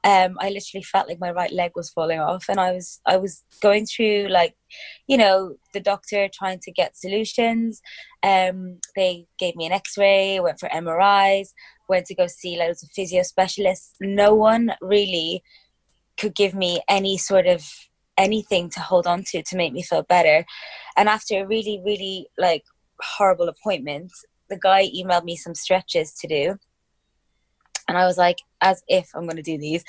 Um, 0.04 0.37
I 0.38 0.50
literally 0.50 0.84
felt 0.84 1.08
like 1.08 1.19
my 1.19 1.32
right 1.32 1.52
leg 1.52 1.72
was 1.75 1.90
falling 1.90 2.20
off, 2.20 2.44
and 2.49 2.60
I 2.60 2.70
was 2.70 3.00
I 3.04 3.16
was 3.16 3.43
going 3.60 3.87
through 3.87 4.28
like, 4.28 4.54
you 5.08 5.16
know, 5.16 5.56
the 5.75 5.81
doctor 5.81 6.28
trying 6.32 6.60
to 6.60 6.70
get 6.70 6.96
solutions. 6.96 7.81
Um, 8.22 8.78
they 8.94 9.26
gave 9.40 9.56
me 9.56 9.66
an 9.66 9.72
X-ray, 9.72 10.38
went 10.38 10.60
for 10.60 10.69
MRIs, 10.69 11.48
went 11.88 12.06
to 12.06 12.14
go 12.14 12.28
see 12.28 12.56
loads 12.56 12.84
of 12.84 12.90
physio 12.94 13.25
specialists. 13.25 13.96
No 14.00 14.34
one 14.37 14.72
really 14.81 15.43
could 16.16 16.37
give 16.37 16.55
me 16.55 16.81
any 16.88 17.19
sort 17.19 17.46
of 17.48 17.69
anything 18.18 18.68
to 18.70 18.80
hold 18.80 19.06
on 19.06 19.24
to 19.24 19.42
to 19.42 19.56
make 19.56 19.72
me 19.72 19.82
feel 19.82 20.02
better. 20.02 20.44
And 20.96 21.08
after 21.08 21.42
a 21.42 21.46
really, 21.46 21.80
really 21.84 22.28
like 22.38 22.64
horrible 23.00 23.48
appointment, 23.48 24.12
the 24.48 24.58
guy 24.58 24.88
emailed 24.88 25.24
me 25.24 25.36
some 25.36 25.54
stretches 25.54 26.12
to 26.14 26.28
do. 26.28 26.56
And 27.88 27.98
I 27.98 28.06
was 28.06 28.18
like, 28.18 28.38
as 28.60 28.82
if 28.88 29.10
I'm 29.14 29.24
going 29.24 29.36
to 29.36 29.42
do 29.42 29.58
these. 29.58 29.84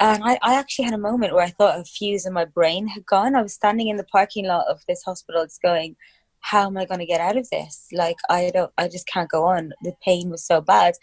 And 0.00 0.22
I, 0.24 0.38
I 0.42 0.54
actually 0.54 0.86
had 0.86 0.94
a 0.94 0.98
moment 0.98 1.32
where 1.32 1.44
I 1.44 1.50
thought 1.50 1.80
a 1.80 1.84
fuse 1.84 2.26
in 2.26 2.32
my 2.32 2.44
brain 2.44 2.86
had 2.86 3.06
gone. 3.06 3.34
I 3.34 3.42
was 3.42 3.54
standing 3.54 3.88
in 3.88 3.96
the 3.96 4.04
parking 4.04 4.46
lot 4.46 4.66
of 4.68 4.80
this 4.86 5.02
hospital, 5.02 5.42
it's 5.42 5.58
going, 5.58 5.96
how 6.40 6.66
am 6.66 6.76
I 6.76 6.84
going 6.84 7.00
to 7.00 7.06
get 7.06 7.20
out 7.20 7.36
of 7.36 7.48
this? 7.50 7.88
Like, 7.92 8.16
I 8.28 8.50
don't, 8.52 8.72
I 8.78 8.88
just 8.88 9.06
can't 9.06 9.30
go 9.30 9.44
on. 9.44 9.72
The 9.82 9.92
pain 10.04 10.30
was 10.30 10.44
so 10.44 10.60
bad. 10.60 10.94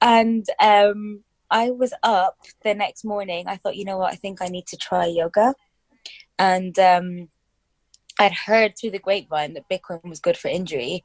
And 0.00 0.44
um, 0.60 1.22
I 1.50 1.70
was 1.70 1.92
up 2.02 2.36
the 2.64 2.74
next 2.74 3.04
morning. 3.04 3.46
I 3.46 3.56
thought, 3.56 3.76
you 3.76 3.84
know 3.84 3.98
what? 3.98 4.12
I 4.12 4.16
think 4.16 4.42
I 4.42 4.48
need 4.48 4.66
to 4.66 4.76
try 4.76 5.06
yoga 5.06 5.54
and 6.38 6.78
um, 6.78 7.28
I'd 8.18 8.32
heard 8.32 8.74
through 8.76 8.90
the 8.90 8.98
grapevine 8.98 9.54
that 9.54 9.68
Bikram 9.70 10.08
was 10.08 10.20
good 10.20 10.36
for 10.36 10.48
injury. 10.48 11.04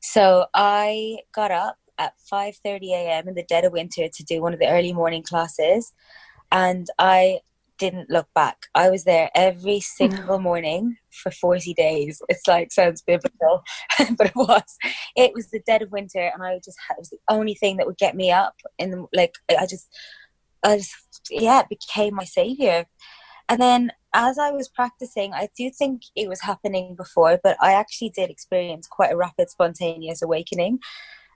So 0.00 0.46
I 0.54 1.18
got 1.34 1.50
up 1.50 1.76
at 1.98 2.14
5:30 2.32 2.92
a.m. 2.92 3.28
in 3.28 3.34
the 3.34 3.44
dead 3.44 3.64
of 3.64 3.72
winter 3.72 4.08
to 4.08 4.24
do 4.24 4.42
one 4.42 4.52
of 4.52 4.60
the 4.60 4.68
early 4.68 4.92
morning 4.92 5.22
classes, 5.22 5.92
and 6.52 6.86
I 6.98 7.40
didn't 7.78 8.10
look 8.10 8.28
back. 8.34 8.66
I 8.74 8.88
was 8.90 9.04
there 9.04 9.30
every 9.34 9.80
single 9.80 10.38
morning 10.50 10.96
for 11.10 11.30
40 11.30 11.74
days. 11.74 12.20
It's 12.28 12.46
like 12.46 12.72
sounds 12.72 13.02
biblical, 13.02 13.62
but 14.16 14.28
it 14.28 14.36
was. 14.36 14.76
It 15.16 15.32
was 15.34 15.50
the 15.50 15.60
dead 15.66 15.82
of 15.82 15.92
winter, 15.92 16.30
and 16.32 16.42
I 16.42 16.56
just 16.64 16.78
it 16.90 16.96
was 16.98 17.10
the 17.10 17.18
only 17.28 17.54
thing 17.54 17.76
that 17.76 17.86
would 17.86 17.98
get 17.98 18.16
me 18.16 18.30
up. 18.30 18.54
In 18.78 18.90
the 18.90 19.06
like, 19.12 19.34
I 19.50 19.66
just, 19.66 19.88
I 20.62 20.78
just, 20.78 20.94
yeah, 21.30 21.60
it 21.60 21.68
became 21.68 22.14
my 22.14 22.24
savior. 22.24 22.86
And 23.48 23.60
then 23.60 23.92
as 24.16 24.38
I 24.38 24.50
was 24.50 24.66
practicing, 24.66 25.34
I 25.34 25.50
do 25.54 25.70
think 25.70 26.02
it 26.16 26.26
was 26.26 26.40
happening 26.40 26.94
before, 26.96 27.38
but 27.42 27.58
I 27.60 27.74
actually 27.74 28.08
did 28.08 28.30
experience 28.30 28.86
quite 28.88 29.12
a 29.12 29.16
rapid, 29.16 29.50
spontaneous 29.50 30.22
awakening. 30.22 30.78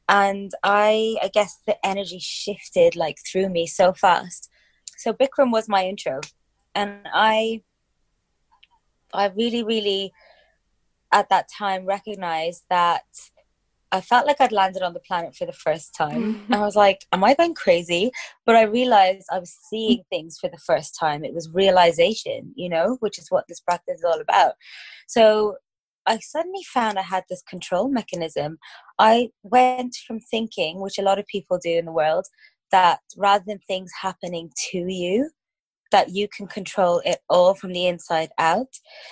And 0.08 0.50
I, 0.64 1.16
I 1.22 1.28
guess 1.28 1.58
the 1.66 1.76
energy 1.86 2.18
shifted 2.18 2.96
like 2.96 3.18
through 3.30 3.50
me 3.50 3.66
so 3.66 3.92
fast. 3.92 4.50
So 4.96 5.12
Bikram 5.12 5.52
was 5.52 5.68
my 5.68 5.84
intro, 5.84 6.20
and 6.74 7.06
I, 7.12 7.62
I 9.12 9.26
really, 9.26 9.62
really, 9.62 10.12
at 11.12 11.28
that 11.28 11.48
time 11.50 11.84
recognized 11.84 12.64
that 12.70 13.04
I 13.92 14.00
felt 14.00 14.26
like 14.26 14.40
I'd 14.40 14.52
landed 14.52 14.82
on 14.82 14.94
the 14.94 15.00
planet 15.00 15.34
for 15.34 15.46
the 15.46 15.52
first 15.52 15.94
time. 15.94 16.34
Mm-hmm. 16.34 16.54
I 16.54 16.60
was 16.60 16.76
like, 16.76 17.04
am 17.12 17.24
I 17.24 17.34
going 17.34 17.54
crazy? 17.54 18.12
But 18.46 18.56
I 18.56 18.62
realized 18.62 19.26
I 19.32 19.38
was 19.38 19.56
seeing 19.68 20.04
things 20.10 20.38
for 20.40 20.48
the 20.48 20.58
first 20.58 20.96
time. 20.98 21.24
It 21.24 21.34
was 21.34 21.50
realization, 21.52 22.52
you 22.54 22.68
know, 22.68 22.96
which 23.00 23.18
is 23.18 23.30
what 23.30 23.44
this 23.48 23.60
practice 23.60 23.98
is 23.98 24.04
all 24.04 24.20
about. 24.20 24.54
So 25.08 25.56
I 26.06 26.18
suddenly 26.18 26.62
found 26.72 26.98
I 26.98 27.02
had 27.02 27.24
this 27.28 27.42
control 27.42 27.88
mechanism. 27.88 28.58
I 28.98 29.30
went 29.42 29.96
from 30.06 30.20
thinking, 30.20 30.80
which 30.80 30.98
a 30.98 31.02
lot 31.02 31.18
of 31.18 31.26
people 31.26 31.58
do 31.58 31.70
in 31.70 31.84
the 31.84 31.92
world, 31.92 32.26
that 32.70 33.00
rather 33.16 33.44
than 33.46 33.58
things 33.66 33.90
happening 34.00 34.50
to 34.70 34.78
you, 34.78 35.30
that 35.90 36.10
you 36.10 36.28
can 36.28 36.46
control 36.46 37.02
it 37.04 37.18
all 37.28 37.54
from 37.54 37.72
the 37.72 37.86
inside 37.86 38.30
out. 38.38 38.68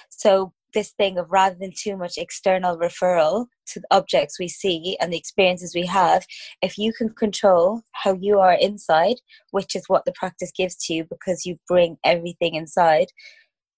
So 0.09 0.53
this 0.75 0.93
thing 0.93 1.19
of 1.19 1.31
rather 1.31 1.57
than 1.59 1.73
too 1.77 1.97
much 1.97 2.17
external 2.17 2.79
referral 2.79 3.47
to 3.67 3.81
the 3.81 3.87
objects 3.91 4.39
we 4.39 4.49
see 4.49 4.97
and 5.01 5.13
the 5.13 5.19
experiences 5.19 5.75
we 5.75 5.87
have, 5.87 6.27
if 6.63 6.79
you 6.79 6.93
can 6.93 7.11
control 7.11 7.83
how 7.93 8.15
you 8.15 8.39
are 8.39 8.55
inside, 8.55 9.17
which 9.51 9.75
is 9.75 9.85
what 9.89 10.05
the 10.05 10.13
practice 10.13 10.53
gives 10.57 10.77
to 10.77 10.95
you 10.95 11.05
because 11.05 11.47
you 11.47 11.59
bring 11.67 11.97
everything 12.05 12.55
inside, 12.55 13.09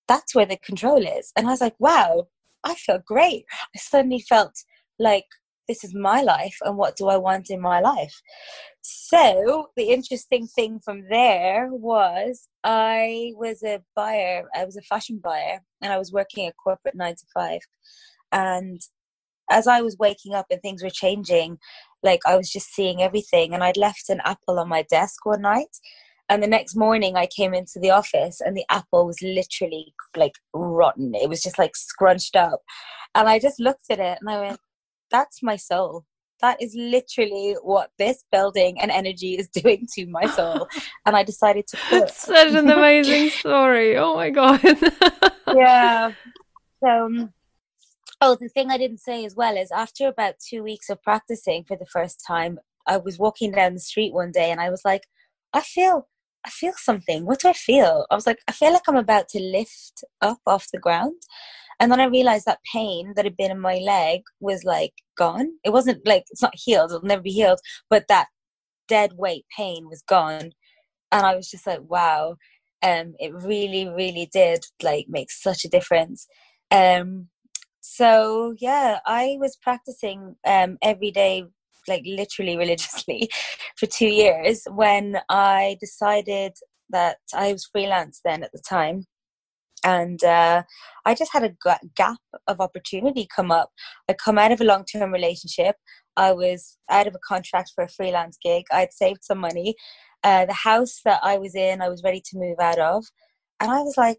that's 0.08 0.34
where 0.34 0.46
the 0.46 0.56
control 0.56 1.04
is. 1.04 1.32
And 1.36 1.46
I 1.46 1.50
was 1.50 1.60
like, 1.60 1.76
wow, 1.78 2.28
I 2.64 2.74
feel 2.74 3.00
great. 3.06 3.44
I 3.74 3.78
suddenly 3.78 4.20
felt 4.20 4.64
like 4.98 5.26
this 5.70 5.84
is 5.84 5.94
my 5.94 6.20
life 6.20 6.56
and 6.62 6.76
what 6.76 6.96
do 6.96 7.06
I 7.06 7.16
want 7.16 7.48
in 7.48 7.60
my 7.60 7.80
life. 7.80 8.20
So 8.82 9.68
the 9.76 9.90
interesting 9.90 10.48
thing 10.48 10.80
from 10.84 11.04
there 11.08 11.68
was 11.70 12.48
I 12.64 13.32
was 13.36 13.62
a 13.62 13.80
buyer, 13.94 14.48
I 14.52 14.64
was 14.64 14.76
a 14.76 14.82
fashion 14.82 15.20
buyer, 15.22 15.60
and 15.80 15.92
I 15.92 15.98
was 15.98 16.12
working 16.12 16.48
a 16.48 16.52
corporate 16.52 16.96
nine 16.96 17.14
to 17.14 17.26
five. 17.32 17.60
And 18.32 18.80
as 19.48 19.68
I 19.68 19.80
was 19.80 19.96
waking 19.98 20.34
up 20.34 20.46
and 20.50 20.60
things 20.60 20.82
were 20.82 20.90
changing, 20.90 21.58
like 22.02 22.20
I 22.26 22.36
was 22.36 22.50
just 22.50 22.74
seeing 22.74 23.00
everything. 23.00 23.54
And 23.54 23.62
I'd 23.62 23.76
left 23.76 24.10
an 24.10 24.20
apple 24.24 24.58
on 24.58 24.68
my 24.68 24.82
desk 24.90 25.24
one 25.24 25.42
night. 25.42 25.76
And 26.28 26.42
the 26.42 26.48
next 26.48 26.76
morning, 26.76 27.16
I 27.16 27.26
came 27.26 27.54
into 27.54 27.78
the 27.80 27.90
office 27.90 28.40
and 28.40 28.56
the 28.56 28.64
apple 28.70 29.06
was 29.06 29.20
literally 29.22 29.94
like 30.16 30.34
rotten. 30.52 31.14
It 31.14 31.28
was 31.28 31.42
just 31.42 31.58
like 31.58 31.76
scrunched 31.76 32.34
up. 32.34 32.60
And 33.14 33.28
I 33.28 33.38
just 33.38 33.60
looked 33.60 33.90
at 33.90 33.98
it 33.98 34.18
and 34.20 34.30
I 34.30 34.40
went, 34.40 34.60
that's 35.10 35.42
my 35.42 35.56
soul. 35.56 36.04
That 36.40 36.62
is 36.62 36.74
literally 36.74 37.56
what 37.62 37.90
this 37.98 38.24
building 38.32 38.80
and 38.80 38.90
energy 38.90 39.34
is 39.34 39.48
doing 39.62 39.86
to 39.94 40.06
my 40.06 40.26
soul. 40.26 40.68
and 41.06 41.16
I 41.16 41.22
decided 41.22 41.66
to 41.68 41.78
quit. 41.88 42.10
Such 42.10 42.54
an 42.54 42.70
amazing 42.70 43.30
story. 43.38 43.96
Oh 43.96 44.16
my 44.16 44.30
God. 44.30 44.60
yeah. 45.54 46.12
So, 46.82 46.88
um, 47.06 47.32
oh, 48.20 48.36
the 48.40 48.48
thing 48.48 48.70
I 48.70 48.78
didn't 48.78 49.00
say 49.00 49.24
as 49.24 49.34
well 49.34 49.56
is 49.56 49.70
after 49.70 50.08
about 50.08 50.34
two 50.38 50.62
weeks 50.62 50.88
of 50.88 51.02
practicing 51.02 51.64
for 51.64 51.76
the 51.76 51.86
first 51.86 52.24
time, 52.26 52.58
I 52.86 52.96
was 52.96 53.18
walking 53.18 53.52
down 53.52 53.74
the 53.74 53.80
street 53.80 54.14
one 54.14 54.32
day 54.32 54.50
and 54.50 54.60
I 54.60 54.70
was 54.70 54.82
like, 54.84 55.06
I 55.52 55.60
feel 55.60 56.08
I 56.44 56.50
feel 56.50 56.72
something. 56.76 57.26
What 57.26 57.40
do 57.40 57.48
I 57.48 57.52
feel? 57.52 58.06
I 58.10 58.14
was 58.14 58.26
like, 58.26 58.38
I 58.48 58.52
feel 58.52 58.72
like 58.72 58.88
I'm 58.88 58.96
about 58.96 59.28
to 59.30 59.40
lift 59.40 60.04
up 60.22 60.40
off 60.46 60.70
the 60.72 60.78
ground. 60.78 61.20
And 61.80 61.90
then 61.90 62.00
I 62.00 62.04
realized 62.04 62.44
that 62.44 62.60
pain 62.72 63.14
that 63.16 63.24
had 63.24 63.38
been 63.38 63.50
in 63.50 63.58
my 63.58 63.76
leg 63.78 64.20
was 64.38 64.64
like 64.64 64.92
gone. 65.16 65.48
It 65.64 65.70
wasn't 65.70 66.06
like 66.06 66.24
it's 66.30 66.42
not 66.42 66.54
healed, 66.54 66.90
it'll 66.92 67.02
never 67.02 67.22
be 67.22 67.32
healed, 67.32 67.58
but 67.88 68.04
that 68.08 68.28
dead 68.86 69.12
weight 69.16 69.46
pain 69.56 69.88
was 69.88 70.02
gone. 70.02 70.52
And 71.10 71.26
I 71.26 71.34
was 71.34 71.50
just 71.50 71.66
like, 71.66 71.80
wow. 71.82 72.36
Um, 72.82 73.14
it 73.18 73.32
really, 73.34 73.88
really 73.88 74.28
did 74.32 74.64
like 74.82 75.06
make 75.08 75.30
such 75.30 75.64
a 75.64 75.68
difference. 75.68 76.26
Um, 76.70 77.28
so 77.80 78.54
yeah, 78.58 79.00
I 79.06 79.36
was 79.40 79.56
practicing 79.62 80.36
um 80.46 80.76
every 80.82 81.10
day, 81.10 81.44
like 81.88 82.02
literally 82.06 82.56
religiously, 82.64 83.30
for 83.76 83.86
two 83.86 84.08
years 84.08 84.62
when 84.70 85.18
I 85.30 85.76
decided 85.80 86.52
that 86.90 87.18
I 87.34 87.52
was 87.52 87.68
freelance 87.72 88.20
then 88.24 88.42
at 88.42 88.52
the 88.52 88.62
time 88.68 89.06
and 89.84 90.22
uh, 90.22 90.62
I 91.04 91.14
just 91.14 91.32
had 91.32 91.44
a 91.44 91.54
gap 91.96 92.18
of 92.46 92.60
opportunity 92.60 93.26
come 93.34 93.50
up. 93.50 93.70
I 94.08 94.12
come 94.12 94.38
out 94.38 94.52
of 94.52 94.60
a 94.60 94.64
long 94.64 94.84
term 94.84 95.12
relationship. 95.12 95.76
I 96.16 96.32
was 96.32 96.76
out 96.90 97.06
of 97.06 97.14
a 97.14 97.26
contract 97.26 97.72
for 97.74 97.84
a 97.84 97.88
freelance 97.88 98.36
gig. 98.42 98.64
I'd 98.72 98.92
saved 98.92 99.24
some 99.24 99.38
money. 99.38 99.74
Uh, 100.22 100.46
the 100.46 100.52
house 100.52 101.00
that 101.04 101.20
I 101.22 101.38
was 101.38 101.54
in, 101.54 101.80
I 101.80 101.88
was 101.88 102.02
ready 102.02 102.20
to 102.26 102.38
move 102.38 102.58
out 102.60 102.78
of, 102.78 103.06
and 103.58 103.70
I 103.70 103.80
was 103.80 103.96
like, 103.96 104.18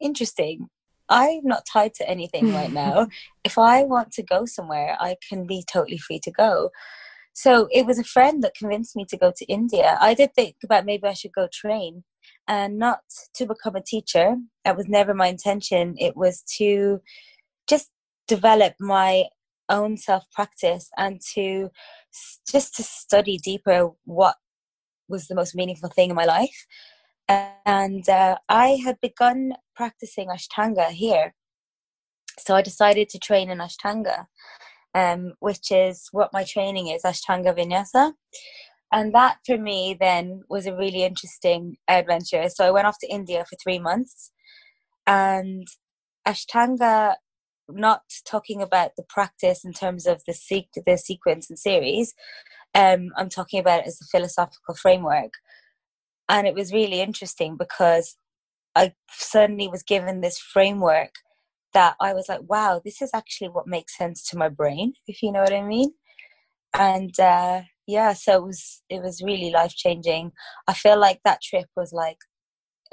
interesting. 0.00 0.68
I'm 1.08 1.40
not 1.44 1.66
tied 1.70 1.94
to 1.94 2.08
anything 2.08 2.52
right 2.52 2.72
now. 2.84 3.08
if 3.44 3.58
I 3.58 3.84
want 3.84 4.12
to 4.12 4.22
go 4.22 4.44
somewhere, 4.44 4.96
I 5.00 5.16
can 5.28 5.46
be 5.46 5.64
totally 5.70 5.98
free 5.98 6.20
to 6.20 6.30
go. 6.30 6.70
So 7.34 7.68
it 7.70 7.86
was 7.86 7.98
a 7.98 8.04
friend 8.04 8.42
that 8.42 8.54
convinced 8.54 8.94
me 8.94 9.06
to 9.08 9.16
go 9.16 9.32
to 9.34 9.44
India. 9.46 9.96
I 10.00 10.12
did 10.14 10.34
think 10.34 10.56
about 10.62 10.84
maybe 10.84 11.08
I 11.08 11.14
should 11.14 11.32
go 11.32 11.48
train 11.50 12.04
and 12.48 12.78
not 12.78 13.00
to 13.34 13.46
become 13.46 13.76
a 13.76 13.82
teacher. 13.82 14.36
That 14.64 14.76
was 14.76 14.88
never 14.88 15.14
my 15.14 15.28
intention. 15.28 15.94
It 15.98 16.16
was 16.16 16.42
to 16.58 17.00
just 17.68 17.90
develop 18.28 18.74
my 18.80 19.24
own 19.68 19.96
self 19.96 20.24
practice 20.32 20.90
and 20.96 21.20
to 21.34 21.70
just 22.50 22.74
to 22.76 22.82
study 22.82 23.38
deeper 23.38 23.90
what 24.04 24.36
was 25.08 25.26
the 25.26 25.34
most 25.34 25.54
meaningful 25.54 25.88
thing 25.88 26.10
in 26.10 26.16
my 26.16 26.24
life. 26.24 26.66
And 27.28 28.08
uh, 28.08 28.36
I 28.48 28.80
had 28.84 29.00
begun 29.00 29.54
practicing 29.74 30.28
Ashtanga 30.28 30.88
here. 30.90 31.34
So 32.38 32.54
I 32.54 32.62
decided 32.62 33.08
to 33.10 33.18
train 33.18 33.50
in 33.50 33.58
Ashtanga, 33.58 34.26
um, 34.94 35.34
which 35.40 35.70
is 35.70 36.08
what 36.12 36.32
my 36.32 36.44
training 36.44 36.88
is 36.88 37.02
Ashtanga 37.02 37.56
Vinyasa 37.56 38.12
and 38.92 39.14
that 39.14 39.38
for 39.46 39.58
me 39.58 39.96
then 39.98 40.42
was 40.48 40.66
a 40.66 40.76
really 40.76 41.02
interesting 41.02 41.76
adventure. 41.88 42.48
So 42.48 42.64
i 42.66 42.70
went 42.70 42.86
off 42.86 42.98
to 43.00 43.08
india 43.08 43.44
for 43.48 43.56
three 43.62 43.78
months 43.78 44.30
and 45.06 45.66
ashtanga 46.26 47.14
not 47.68 48.02
talking 48.26 48.60
about 48.60 48.92
the 48.96 49.04
practice 49.08 49.64
in 49.64 49.72
terms 49.72 50.06
of 50.06 50.22
the 50.26 50.32
sequ- 50.32 50.84
the 50.86 50.98
sequence 50.98 51.48
and 51.48 51.58
series 51.58 52.14
um, 52.74 53.10
i'm 53.16 53.28
talking 53.28 53.60
about 53.60 53.80
it 53.80 53.86
as 53.86 53.98
a 54.00 54.06
philosophical 54.06 54.74
framework. 54.74 55.32
And 56.28 56.46
it 56.46 56.54
was 56.54 56.72
really 56.72 57.00
interesting 57.00 57.56
because 57.58 58.16
i 58.74 58.94
suddenly 59.10 59.68
was 59.68 59.82
given 59.82 60.20
this 60.20 60.38
framework 60.38 61.14
that 61.74 61.96
i 62.00 62.12
was 62.14 62.26
like 62.28 62.40
wow 62.48 62.80
this 62.84 63.02
is 63.02 63.10
actually 63.14 63.48
what 63.48 63.66
makes 63.66 63.96
sense 63.96 64.22
to 64.28 64.36
my 64.36 64.48
brain 64.48 64.94
if 65.06 65.22
you 65.22 65.32
know 65.32 65.40
what 65.42 65.52
i 65.52 65.62
mean. 65.62 65.92
And 66.74 67.18
uh, 67.20 67.62
yeah 67.86 68.12
so 68.12 68.34
it 68.34 68.42
was 68.42 68.82
it 68.88 69.02
was 69.02 69.22
really 69.22 69.50
life 69.50 69.74
changing 69.74 70.32
i 70.68 70.72
feel 70.72 70.98
like 70.98 71.20
that 71.24 71.42
trip 71.42 71.66
was 71.76 71.92
like 71.92 72.18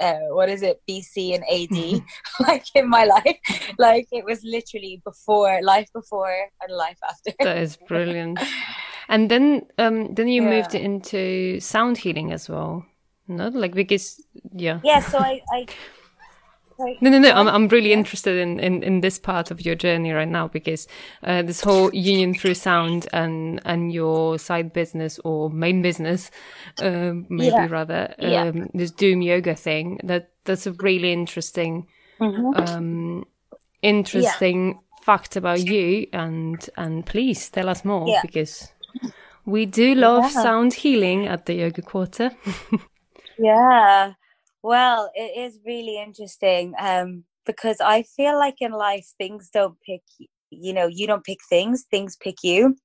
uh, 0.00 0.30
what 0.30 0.48
is 0.48 0.62
it? 0.62 0.80
Bc 0.88 1.34
and 1.34 1.44
ad 1.44 2.02
like 2.48 2.64
in 2.74 2.88
my 2.88 3.04
life. 3.04 3.36
Like 3.78 4.08
it 4.10 4.24
was 4.24 4.40
literally 4.42 5.02
before 5.04 5.60
life 5.62 5.90
before 5.92 6.48
and 6.62 6.74
life 6.74 6.96
after. 7.06 7.32
That 7.40 7.58
is 7.58 7.76
brilliant. 7.86 8.40
And 9.10 9.30
then 9.30 9.66
um 9.76 10.14
then 10.14 10.28
you 10.28 10.42
yeah. 10.42 10.48
moved 10.48 10.74
into 10.74 11.60
sound 11.60 11.98
healing 11.98 12.32
as 12.32 12.48
well 12.48 12.86
no? 13.30 13.48
Like 13.48 13.74
because 13.74 14.22
yeah. 14.52 14.80
Yeah 14.82 15.00
so 15.00 15.18
i 15.18 15.40
i 15.52 15.66
no, 17.00 17.10
no, 17.10 17.18
no. 17.18 17.30
I'm, 17.30 17.48
I'm 17.48 17.68
really 17.68 17.92
interested 17.92 18.36
in, 18.38 18.58
in, 18.60 18.82
in 18.82 19.00
this 19.00 19.18
part 19.18 19.50
of 19.50 19.64
your 19.64 19.74
journey 19.74 20.12
right 20.12 20.28
now 20.28 20.48
because 20.48 20.86
uh, 21.22 21.42
this 21.42 21.60
whole 21.60 21.94
union 21.94 22.34
through 22.34 22.54
sound 22.54 23.08
and 23.12 23.60
and 23.64 23.92
your 23.92 24.38
side 24.38 24.72
business 24.72 25.18
or 25.24 25.50
main 25.50 25.82
business, 25.82 26.30
uh, 26.82 27.12
maybe 27.28 27.52
yeah. 27.52 27.66
rather, 27.68 28.14
um, 28.18 28.30
yeah. 28.30 28.52
this 28.74 28.90
Doom 28.90 29.22
yoga 29.22 29.54
thing. 29.54 30.00
That 30.04 30.30
that's 30.44 30.66
a 30.66 30.72
really 30.72 31.12
interesting, 31.12 31.86
mm-hmm. 32.20 32.68
um, 32.68 33.26
interesting 33.82 34.68
yeah. 34.68 35.04
fact 35.04 35.36
about 35.36 35.60
you. 35.60 36.06
And 36.12 36.68
and 36.76 37.04
please 37.06 37.48
tell 37.50 37.68
us 37.68 37.84
more 37.84 38.20
because 38.22 38.72
we 39.44 39.66
do 39.66 39.94
love 39.94 40.30
sound 40.30 40.74
healing 40.74 41.26
at 41.26 41.46
the 41.46 41.54
Yoga 41.54 41.82
Quarter. 41.82 42.30
yeah. 43.38 44.12
Well, 44.62 45.10
it 45.14 45.38
is 45.38 45.58
really 45.64 46.00
interesting 46.00 46.74
um, 46.78 47.24
because 47.46 47.78
I 47.80 48.02
feel 48.02 48.38
like 48.38 48.56
in 48.60 48.72
life 48.72 49.06
things 49.18 49.50
don't 49.52 49.76
pick, 49.80 50.02
you 50.18 50.28
You 50.50 50.72
know, 50.74 50.86
you 50.88 51.06
don't 51.06 51.24
pick 51.24 51.38
things, 51.48 51.84
things 51.90 52.16
pick 52.16 52.36
you. 52.42 52.76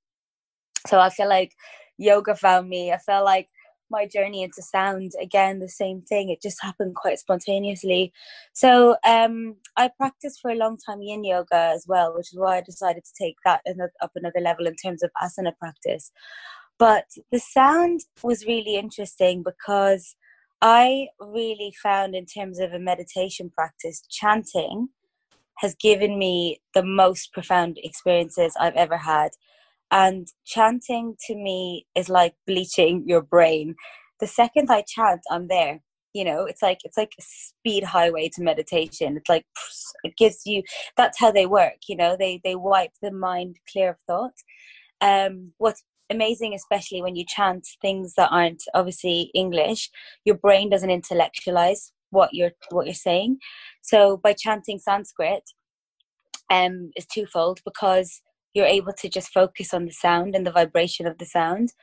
So 0.87 0.99
I 0.99 1.09
feel 1.09 1.29
like 1.29 1.51
yoga 1.97 2.35
found 2.35 2.69
me. 2.69 2.91
I 2.91 2.97
felt 2.99 3.25
like 3.25 3.49
my 3.91 4.05
journey 4.07 4.43
into 4.43 4.61
sound 4.61 5.11
again 5.21 5.59
the 5.59 5.69
same 5.69 6.01
thing 6.01 6.29
it 6.29 6.41
just 6.41 6.61
happened 6.61 6.95
quite 6.95 7.19
spontaneously 7.19 8.11
so 8.53 8.95
um 9.05 9.55
i 9.77 9.87
practiced 9.97 10.39
for 10.41 10.49
a 10.51 10.55
long 10.55 10.77
time 10.77 11.01
yin 11.01 11.23
yoga 11.23 11.71
as 11.75 11.85
well 11.87 12.13
which 12.15 12.33
is 12.33 12.39
why 12.39 12.57
i 12.57 12.61
decided 12.61 13.03
to 13.05 13.11
take 13.23 13.35
that 13.45 13.61
up 14.01 14.11
another 14.15 14.39
level 14.39 14.65
in 14.65 14.75
terms 14.75 15.03
of 15.03 15.11
asana 15.21 15.55
practice 15.59 16.11
but 16.79 17.05
the 17.31 17.39
sound 17.39 18.01
was 18.23 18.45
really 18.45 18.75
interesting 18.75 19.43
because 19.43 20.15
I 20.61 21.07
really 21.19 21.73
found, 21.81 22.15
in 22.15 22.25
terms 22.25 22.59
of 22.59 22.73
a 22.73 22.79
meditation 22.79 23.51
practice, 23.53 24.01
chanting 24.09 24.89
has 25.59 25.75
given 25.75 26.17
me 26.17 26.59
the 26.73 26.83
most 26.83 27.31
profound 27.33 27.77
experiences 27.83 28.55
I've 28.59 28.75
ever 28.75 28.97
had. 28.97 29.29
And 29.91 30.27
chanting 30.45 31.15
to 31.27 31.35
me 31.35 31.85
is 31.95 32.09
like 32.09 32.35
bleaching 32.47 33.03
your 33.05 33.21
brain. 33.21 33.75
The 34.19 34.27
second 34.27 34.69
I 34.69 34.83
chant, 34.87 35.21
I'm 35.29 35.47
there. 35.47 35.81
You 36.13 36.23
know, 36.23 36.45
it's 36.45 36.61
like 36.61 36.79
it's 36.85 36.97
like 36.97 37.11
a 37.19 37.23
speed 37.23 37.83
highway 37.83 38.29
to 38.33 38.43
meditation. 38.43 39.17
It's 39.17 39.29
like 39.29 39.45
it 40.03 40.15
gives 40.17 40.41
you. 40.45 40.63
That's 40.95 41.19
how 41.19 41.31
they 41.31 41.45
work. 41.45 41.75
You 41.89 41.97
know, 41.97 42.15
they 42.17 42.39
they 42.43 42.55
wipe 42.55 42.91
the 43.01 43.11
mind 43.11 43.57
clear 43.71 43.91
of 43.91 43.97
thought. 44.07 44.33
Um, 45.01 45.51
what's 45.57 45.83
amazing, 46.09 46.53
especially 46.53 47.01
when 47.01 47.15
you 47.15 47.25
chant 47.27 47.67
things 47.81 48.13
that 48.15 48.29
aren't 48.31 48.63
obviously 48.73 49.31
English. 49.33 49.89
Your 50.23 50.35
brain 50.35 50.69
doesn't 50.69 50.89
intellectualize 50.89 51.91
what 52.11 52.33
you're 52.33 52.51
what 52.71 52.85
you're 52.85 52.95
saying. 52.95 53.39
So 53.81 54.17
by 54.17 54.33
chanting 54.33 54.79
Sanskrit, 54.79 55.43
um, 56.49 56.91
is 56.95 57.05
twofold 57.05 57.59
because 57.65 58.21
you're 58.53 58.65
able 58.65 58.93
to 58.93 59.09
just 59.09 59.33
focus 59.33 59.73
on 59.73 59.85
the 59.85 59.91
sound 59.91 60.35
and 60.35 60.45
the 60.45 60.51
vibration 60.51 61.07
of 61.07 61.17
the 61.17 61.25
sound 61.25 61.73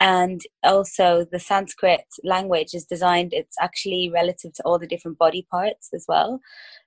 and 0.00 0.42
also 0.62 1.26
the 1.32 1.38
sanskrit 1.38 2.04
language 2.22 2.74
is 2.74 2.84
designed 2.84 3.32
it's 3.32 3.56
actually 3.60 4.10
relative 4.12 4.52
to 4.52 4.62
all 4.64 4.78
the 4.78 4.86
different 4.86 5.16
body 5.16 5.46
parts 5.50 5.88
as 5.94 6.04
well. 6.06 6.40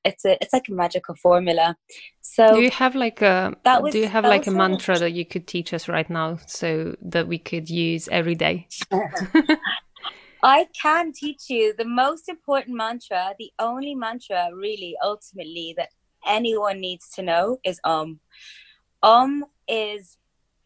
It's 0.05 0.25
a 0.25 0.37
it's 0.41 0.53
like 0.53 0.69
a 0.69 0.73
magical 0.73 1.15
formula. 1.15 1.75
So 2.21 2.53
do 2.53 2.61
you 2.61 2.69
have 2.71 2.95
like 2.95 3.21
a 3.21 3.55
that 3.63 3.81
was, 3.81 3.93
do 3.93 3.99
you 3.99 4.07
have 4.07 4.25
like 4.25 4.47
a 4.47 4.51
mantra 4.51 4.99
that 4.99 5.11
you 5.11 5.25
could 5.25 5.47
teach 5.47 5.73
us 5.73 5.87
right 5.87 6.09
now 6.09 6.37
so 6.45 6.95
that 7.01 7.27
we 7.27 7.39
could 7.39 7.69
use 7.69 8.07
every 8.09 8.35
day? 8.35 8.67
I 10.43 10.67
can 10.79 11.11
teach 11.11 11.49
you 11.49 11.73
the 11.77 11.85
most 11.85 12.29
important 12.29 12.77
mantra, 12.77 13.33
the 13.39 13.51
only 13.59 13.95
mantra 13.95 14.49
really 14.53 14.95
ultimately 15.03 15.73
that 15.77 15.89
anyone 16.27 16.79
needs 16.79 17.09
to 17.15 17.23
know 17.23 17.57
is 17.63 17.79
um. 17.83 18.19
Um 19.01 19.45
is 19.69 20.17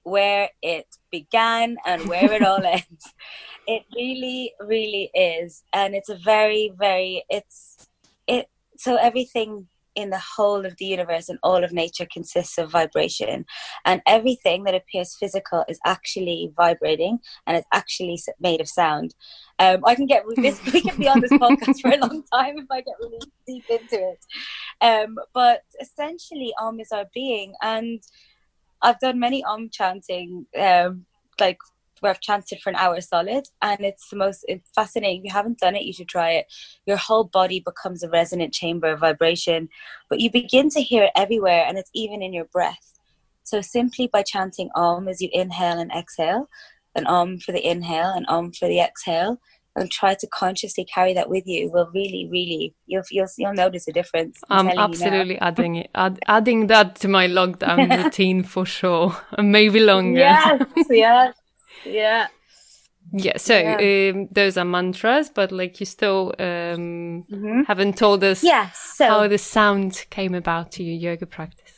where 0.03 0.49
it 0.61 0.87
began 1.11 1.77
and 1.85 2.07
where 2.07 2.31
it 2.31 2.43
all 2.43 2.63
ends. 2.65 3.13
It 3.67 3.83
really, 3.95 4.53
really 4.59 5.09
is. 5.13 5.63
And 5.73 5.95
it's 5.95 6.09
a 6.09 6.17
very, 6.17 6.73
very, 6.77 7.23
it's, 7.29 7.87
it, 8.27 8.47
so 8.77 8.95
everything 8.97 9.67
in 9.95 10.09
the 10.09 10.19
whole 10.19 10.65
of 10.65 10.75
the 10.77 10.85
universe 10.85 11.29
and 11.29 11.39
all 11.43 11.63
of 11.63 11.71
nature 11.71 12.07
consists 12.11 12.57
of 12.57 12.71
vibration. 12.71 13.45
And 13.85 14.01
everything 14.07 14.63
that 14.63 14.75
appears 14.75 15.15
physical 15.15 15.63
is 15.67 15.79
actually 15.85 16.51
vibrating 16.55 17.19
and 17.45 17.57
it's 17.57 17.67
actually 17.71 18.19
made 18.39 18.61
of 18.61 18.67
sound. 18.67 19.15
Um, 19.59 19.81
I 19.85 19.95
can 19.95 20.05
get 20.05 20.23
this, 20.35 20.63
we 20.73 20.81
can 20.81 20.97
be 20.97 21.07
on 21.07 21.21
this 21.21 21.31
podcast 21.31 21.81
for 21.81 21.91
a 21.91 21.97
long 21.97 22.23
time 22.33 22.57
if 22.57 22.65
I 22.71 22.81
get 22.81 22.95
really 22.99 23.19
deep 23.47 23.65
into 23.69 23.95
it. 23.95 24.25
Um, 24.81 25.17
but 25.33 25.61
essentially, 25.79 26.53
Om 26.59 26.79
is 26.79 26.91
our 26.91 27.05
being. 27.13 27.53
And 27.61 28.01
I've 28.83 28.99
done 28.99 29.19
many 29.19 29.43
Om 29.43 29.69
chanting, 29.71 30.45
um, 30.59 31.05
like 31.39 31.57
where 32.01 32.11
I've 32.11 32.19
chanted 32.19 32.59
for 32.59 32.69
an 32.69 32.75
hour 32.75 32.99
solid, 32.99 33.45
and 33.61 33.79
it's 33.79 34.09
the 34.09 34.17
most 34.17 34.43
it's 34.47 34.69
fascinating. 34.75 35.19
If 35.19 35.25
you 35.25 35.31
haven't 35.31 35.59
done 35.59 35.75
it, 35.75 35.85
you 35.85 35.93
should 35.93 36.09
try 36.09 36.31
it. 36.31 36.45
Your 36.85 36.97
whole 36.97 37.23
body 37.23 37.61
becomes 37.61 38.03
a 38.03 38.09
resonant 38.09 38.53
chamber 38.53 38.89
of 38.89 38.99
vibration, 38.99 39.69
but 40.09 40.19
you 40.19 40.29
begin 40.29 40.69
to 40.71 40.81
hear 40.81 41.05
it 41.05 41.11
everywhere, 41.15 41.63
and 41.65 41.77
it's 41.77 41.91
even 41.93 42.21
in 42.21 42.33
your 42.33 42.45
breath. 42.45 42.99
So 43.43 43.61
simply 43.61 44.07
by 44.07 44.23
chanting 44.23 44.69
Om 44.75 45.07
as 45.07 45.21
you 45.21 45.29
inhale 45.31 45.79
and 45.79 45.91
exhale, 45.91 46.49
an 46.95 47.07
Om 47.07 47.39
for 47.39 47.53
the 47.53 47.65
inhale, 47.65 48.11
and 48.13 48.25
Om 48.27 48.51
for 48.51 48.67
the 48.67 48.81
exhale, 48.81 49.39
and 49.75 49.89
try 49.91 50.13
to 50.13 50.27
consciously 50.27 50.85
carry 50.85 51.13
that 51.13 51.29
with 51.29 51.43
you 51.45 51.71
will 51.71 51.89
really 51.93 52.27
really 52.31 52.75
you'll 52.85 53.03
you'll, 53.11 53.27
you'll 53.37 53.53
notice 53.53 53.87
a 53.87 53.91
difference 53.91 54.39
i'm, 54.49 54.69
I'm 54.69 54.77
absolutely 54.77 55.39
adding 55.39 55.75
it 55.75 55.89
add, 55.95 56.19
adding 56.27 56.67
that 56.67 56.95
to 56.97 57.07
my 57.07 57.27
lockdown 57.27 58.03
routine 58.03 58.43
for 58.43 58.65
sure 58.65 59.15
maybe 59.37 59.79
longer. 59.79 60.19
Yes 60.19 60.63
yes 60.89 61.35
yeah. 61.85 62.27
Yeah 63.11 63.37
so 63.37 63.57
yeah. 63.57 64.11
Um, 64.11 64.27
those 64.31 64.57
are 64.57 64.65
mantras 64.65 65.29
but 65.29 65.51
like 65.51 65.79
you 65.79 65.85
still 65.85 66.33
um, 66.39 67.25
mm-hmm. 67.29 67.61
haven't 67.63 67.97
told 67.97 68.23
us 68.23 68.43
yes, 68.43 68.93
so, 68.95 69.07
how 69.07 69.27
the 69.27 69.37
sound 69.37 70.05
came 70.09 70.33
about 70.33 70.71
to 70.73 70.83
your 70.83 71.11
yoga 71.11 71.25
practice. 71.25 71.73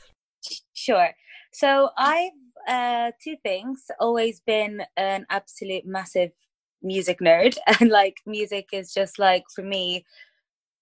Sure. 0.74 1.10
So 1.52 1.90
i've 1.98 2.32
uh, 2.68 3.12
two 3.24 3.36
things 3.44 3.86
always 4.00 4.42
been 4.42 4.82
an 4.98 5.26
absolute 5.30 5.86
massive 5.86 6.32
music 6.86 7.20
nerd 7.20 7.58
and 7.80 7.90
like 7.90 8.18
music 8.26 8.70
is 8.72 8.94
just 8.94 9.20
like 9.20 9.44
for 9.54 9.64
me 9.64 10.06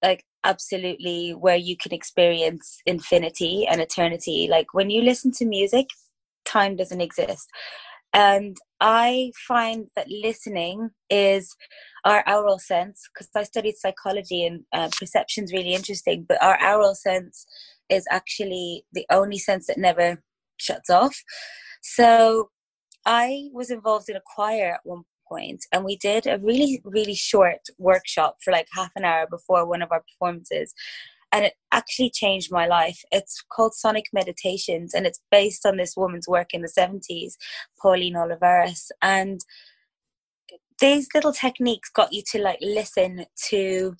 like 0.03 0.23
absolutely 0.43 1.31
where 1.31 1.55
you 1.55 1.77
can 1.77 1.93
experience 1.93 2.81
infinity 2.85 3.65
and 3.65 3.81
eternity. 3.81 4.47
Like 4.51 4.73
when 4.73 4.89
you 4.89 5.01
listen 5.01 5.31
to 5.33 5.45
music 5.45 5.87
time 6.45 6.75
doesn't 6.75 7.01
exist. 7.01 7.49
And 8.13 8.57
i 8.79 9.31
find 9.47 9.87
that 9.95 10.09
listening 10.09 10.89
is 11.09 11.55
our 12.03 12.21
aural 12.27 12.59
sense 12.59 13.07
because 13.07 13.29
i 13.35 13.43
studied 13.43 13.77
psychology 13.77 14.45
and 14.45 14.65
uh, 14.73 14.89
perception 14.99 15.45
is 15.45 15.53
really 15.53 15.73
interesting 15.73 16.25
but 16.27 16.41
our 16.43 16.61
aural 16.61 16.93
sense 16.93 17.45
is 17.89 18.05
actually 18.11 18.83
the 18.91 19.05
only 19.09 19.37
sense 19.37 19.67
that 19.67 19.77
never 19.77 20.21
shuts 20.57 20.89
off. 20.89 21.15
So 21.81 22.49
i 23.05 23.49
was 23.53 23.71
involved 23.71 24.09
in 24.09 24.17
a 24.17 24.27
choir 24.35 24.73
at 24.75 24.81
one 24.83 25.03
point 25.33 25.65
and 25.71 25.83
we 25.83 25.95
did 25.97 26.27
a 26.27 26.39
really 26.39 26.81
really 26.83 27.15
short 27.15 27.61
workshop 27.77 28.37
for 28.43 28.51
like 28.51 28.67
half 28.73 28.91
an 28.95 29.05
hour 29.05 29.25
before 29.29 29.65
one 29.65 29.81
of 29.81 29.91
our 29.91 30.03
performances 30.09 30.73
and 31.33 31.45
it 31.45 31.53
actually 31.71 32.11
changed 32.11 32.51
my 32.51 32.67
life. 32.67 33.03
It's 33.11 33.43
called 33.51 33.73
sonic 33.73 34.05
meditations 34.13 34.93
and 34.93 35.07
it's 35.07 35.19
based 35.31 35.65
on 35.65 35.77
this 35.77 35.97
woman's 35.97 36.27
work 36.27 36.53
in 36.53 36.61
the 36.61 36.71
70s 36.79 37.33
pauline 37.81 38.13
oliveros 38.13 38.91
and 39.01 39.41
these 40.79 41.07
little 41.15 41.33
techniques 41.33 41.89
got 41.89 42.13
you 42.13 42.21
to 42.31 42.39
like 42.39 42.59
listen 42.61 43.25
to 43.49 43.95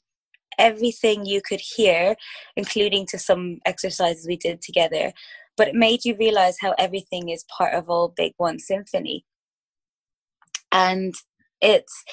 everything 0.59 1.25
you 1.25 1.41
could 1.41 1.61
hear 1.75 2.15
including 2.55 3.07
to 3.07 3.17
some 3.17 3.57
exercises 3.65 4.27
we 4.27 4.37
did 4.37 4.61
together 4.61 5.11
but 5.57 5.67
it 5.67 5.75
made 5.75 6.05
you 6.05 6.15
realize 6.19 6.57
how 6.61 6.75
everything 6.77 7.29
is 7.29 7.45
part 7.57 7.73
of 7.73 7.89
all 7.89 8.13
big 8.15 8.33
one 8.37 8.59
symphony 8.59 9.25
and 10.73 11.13
it's 11.61 12.03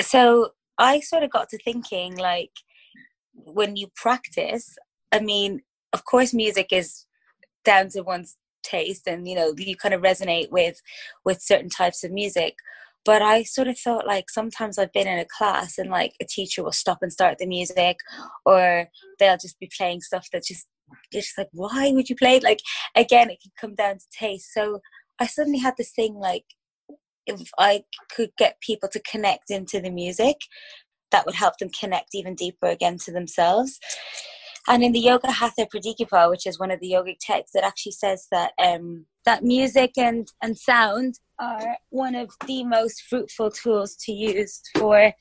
so 0.00 0.48
i 0.78 0.98
sort 0.98 1.22
of 1.22 1.30
got 1.30 1.48
to 1.48 1.58
thinking 1.58 2.16
like 2.16 2.50
when 3.32 3.76
you 3.76 3.86
practice 3.94 4.76
i 5.12 5.20
mean 5.20 5.60
of 5.92 6.04
course 6.04 6.34
music 6.34 6.68
is 6.72 7.06
down 7.64 7.88
to 7.88 8.02
one's 8.02 8.36
taste 8.66 9.06
and 9.06 9.28
you 9.28 9.34
know 9.34 9.54
you 9.56 9.76
kind 9.76 9.94
of 9.94 10.02
resonate 10.02 10.50
with 10.50 10.80
with 11.24 11.40
certain 11.40 11.70
types 11.70 12.02
of 12.04 12.10
music. 12.10 12.54
But 13.04 13.22
i 13.22 13.44
sort 13.44 13.68
of 13.68 13.78
thought 13.78 14.06
like 14.06 14.28
sometimes 14.28 14.78
i've 14.78 14.92
been 14.92 15.06
in 15.06 15.20
a 15.20 15.32
class 15.38 15.78
and 15.78 15.90
like 15.90 16.14
a 16.20 16.24
teacher 16.24 16.64
will 16.64 16.72
stop 16.72 16.98
and 17.02 17.12
start 17.12 17.38
the 17.38 17.46
music 17.46 17.98
or 18.44 18.88
they'll 19.18 19.36
just 19.36 19.60
be 19.60 19.70
playing 19.76 20.00
stuff 20.00 20.26
that 20.32 20.44
just 20.44 20.66
you're 21.12 21.22
just 21.22 21.38
like 21.38 21.48
why 21.52 21.90
would 21.92 22.08
you 22.08 22.16
play 22.16 22.36
it? 22.36 22.42
Like 22.42 22.60
again 22.96 23.30
it 23.30 23.40
can 23.42 23.52
come 23.60 23.74
down 23.74 23.98
to 23.98 24.06
taste. 24.12 24.52
So 24.52 24.80
i 25.20 25.26
suddenly 25.26 25.60
had 25.60 25.74
this 25.78 25.92
thing 25.92 26.14
like 26.14 26.44
if 27.26 27.50
I 27.58 27.84
could 28.14 28.30
get 28.38 28.60
people 28.60 28.88
to 28.90 29.00
connect 29.00 29.50
into 29.50 29.80
the 29.80 29.90
music, 29.90 30.36
that 31.10 31.24
would 31.26 31.34
help 31.34 31.58
them 31.58 31.70
connect 31.78 32.14
even 32.14 32.34
deeper 32.34 32.66
again 32.66 32.98
to 33.04 33.12
themselves. 33.12 33.78
And 34.68 34.82
in 34.82 34.92
the 34.92 35.00
Yoga 35.00 35.30
Hatha 35.30 35.66
Pradipika, 35.72 36.28
which 36.28 36.46
is 36.46 36.58
one 36.58 36.72
of 36.72 36.80
the 36.80 36.90
yogic 36.90 37.18
texts, 37.20 37.54
it 37.54 37.62
actually 37.62 37.92
says 37.92 38.26
that 38.32 38.52
um, 38.58 39.06
that 39.24 39.44
music 39.44 39.92
and, 39.96 40.26
and 40.42 40.58
sound 40.58 41.20
are 41.38 41.76
one 41.90 42.14
of 42.16 42.30
the 42.46 42.64
most 42.64 43.02
fruitful 43.02 43.50
tools 43.50 43.96
to 43.96 44.12
use 44.12 44.60
for 44.76 45.12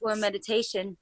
for 0.00 0.14
meditation. 0.14 0.96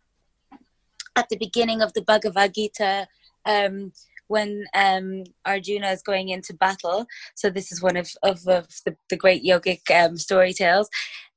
At 1.17 1.29
the 1.29 1.37
beginning 1.37 1.83
of 1.83 1.93
the 1.93 2.01
Bhagavad 2.01 2.55
Gita, 2.55 3.07
um, 3.45 3.93
when 4.33 4.65
um, 4.75 5.25
Arjuna 5.45 5.91
is 5.91 6.03
going 6.03 6.31
into 6.31 6.55
battle. 6.55 7.05
So 7.37 7.51
this 7.51 7.71
is 7.71 7.83
one 7.83 7.99
of, 7.99 8.11
of, 8.23 8.41
of 8.49 8.67
the, 8.87 8.97
the 9.11 9.17
great 9.17 9.45
yogic 9.45 9.83
um, 9.95 10.17
story 10.17 10.55
tales. 10.55 10.89